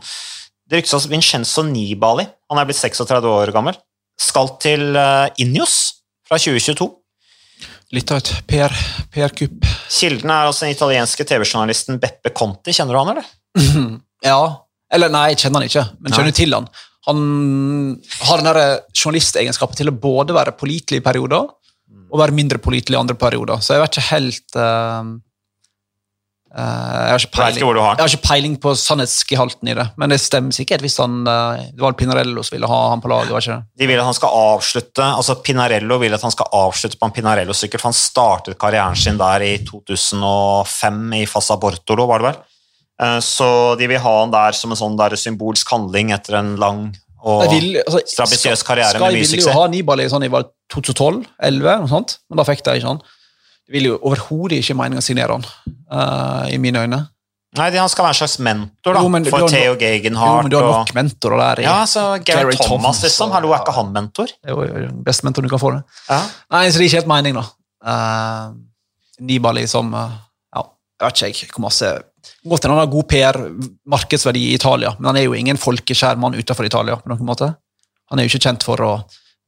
[0.71, 3.75] Det ryktes at Vincenzo Nibali, han er blitt 36 år gammel,
[4.21, 4.95] skal til
[5.41, 6.00] Ineos
[6.31, 6.87] fra 2022.
[7.91, 8.75] Litt av et PR
[9.11, 9.65] PR-kupp.
[9.91, 12.71] Kilden er altså den italienske TV-journalisten Beppe Conti.
[12.71, 13.31] Kjenner du han, eller?
[14.21, 14.37] Ja.
[14.93, 16.67] Eller nei, jeg kjenner han ikke, men kjenner til han.
[17.07, 17.21] Han
[18.27, 21.47] har den der journalistegenskapen til å både være pålitelig i perioder
[22.11, 23.63] og være mindre pålitelig i andre perioder.
[23.63, 25.09] Så jeg vet ikke helt eh, eh,
[26.51, 29.85] jeg, har ikke Jeg ikke peiling, har jeg har ikke peiling på sannhetsgehalten i det,
[29.97, 33.07] men det stemmer sikkert hvis han, eh, det var Pinarello som ville ha han på
[33.07, 33.31] laget.
[33.31, 33.63] var ikke det?
[33.79, 37.15] De vil at han skal avslutte altså Pinarello vil at han skal avslutte på en
[37.15, 42.41] Pinarello-sykkel, for han startet karrieren sin der i 2005 i Fassa Bortolo, var det vel.
[43.01, 46.55] Eh, Så de vil ha han der som en sånn der symbolsk handling etter en
[46.57, 46.91] lang
[47.23, 50.29] og vil- altså, strabisiøs karriere Sky med mye ville jo ha Nibali sånn i
[50.73, 53.01] 2012-11, men da fikk de ikke han.
[53.67, 55.45] Det vil jo overhodet ikke meninga signere han,
[55.91, 57.01] uh, i mine øyne.
[57.59, 60.37] Nei, han skal være en slags mentor da, Jo, men for Theo Gegenhardt.
[60.37, 61.61] Jo, men du har og, nok mentorer der.
[61.65, 63.33] ja, så Gary Thomas, Thomas liksom.
[63.35, 64.31] Hallo, er ikke han mentor?
[64.31, 65.73] Det er jo den beste mentoren du kan få.
[65.75, 65.81] det.
[66.07, 66.21] Ja.
[66.55, 67.43] Nei, så det er ikke helt mening, da.
[67.81, 68.53] Uh,
[69.27, 70.13] Nibali som uh,
[70.55, 70.63] ja,
[71.01, 71.89] Jeg vet ikke jeg, hvor masse
[72.21, 73.37] Godt hende han har god PR,
[73.89, 76.95] markedsverdi i Italia, men han er jo ingen folkeskjær mann utenfor Italia.
[77.01, 77.49] på noen måte.
[78.13, 78.91] Han er jo ikke kjent for å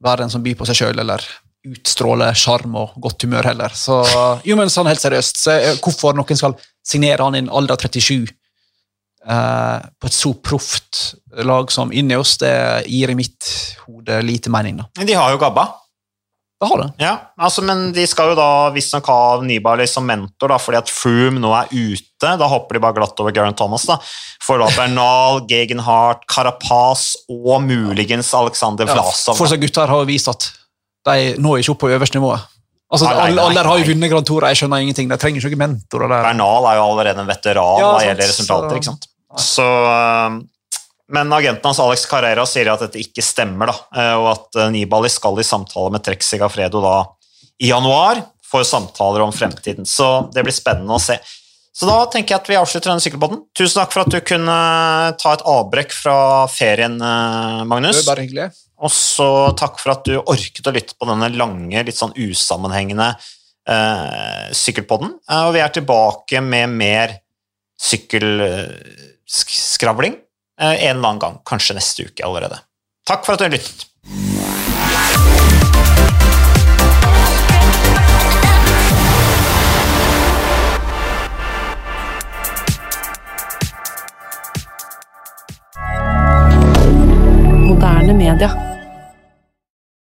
[0.04, 1.22] være en som byr på seg sjøl, eller
[1.64, 3.74] utstråle sjarm og godt humør heller.
[3.76, 4.00] Så
[4.44, 7.78] jo, men sånn helt seriøst, så eh, hvorfor noen skal signere han i en alder
[7.78, 11.04] av 37 eh, på et så proft
[11.44, 12.54] lag som Ineos, det
[12.90, 13.48] gir i mitt
[13.86, 14.90] hode lite mening, da.
[15.04, 15.70] De har jo Gabba.
[16.60, 16.90] Det har det.
[17.02, 20.92] Ja, altså, men de skal jo da visstnok ha Nibali som mentor, da, fordi at
[20.92, 22.30] Froome nå er ute.
[22.40, 23.84] Da hopper de bare glatt over Garen Thomas.
[23.90, 23.98] da.
[24.44, 29.36] For da Bernal, Gegenhardt, Carapaz og muligens Alexander Vlasov.
[29.40, 30.46] For så gutter har jo vist at
[31.04, 32.32] de når ikke opp på øverste nivå.
[32.94, 35.08] Altså, Nei, nei, nei, alle har jo vunnet Grand Tour, jeg skjønner ingenting.
[35.10, 36.26] De trenger ikke mentorer der.
[36.28, 38.76] Bernal er jo allerede en veteran Ja, hva gjelder resultater.
[38.78, 39.08] ikke sant?
[39.42, 40.36] Så, um,
[41.16, 44.70] men agenten hans Alex Carrera sier at dette ikke stemmer, da, eh, og at eh,
[44.72, 46.94] Nibali skal i samtale med Trexi Gafredo da
[47.60, 49.88] i januar for samtaler om fremtiden.
[49.88, 51.18] Så det blir spennende å se.
[51.74, 53.42] Så da tenker jeg at vi avslutter denne sykkelbåten.
[53.58, 54.58] Tusen takk for at du kunne
[55.18, 56.94] ta et avbrekk fra ferien,
[57.66, 57.98] Magnus.
[57.98, 58.46] Det var bare hyggelig.
[58.82, 63.08] Og så takk for at du orket å lytte på denne lange, litt sånn usammenhengende
[63.70, 65.10] eh, sykkelpodden.
[65.30, 67.08] Eh, og vi er tilbake med mer
[67.80, 72.58] sykkelskravling eh, en eller annen gang, kanskje neste uke allerede.
[73.08, 73.80] Takk for at du har lyttet.
[87.84, 88.73] Moderne media.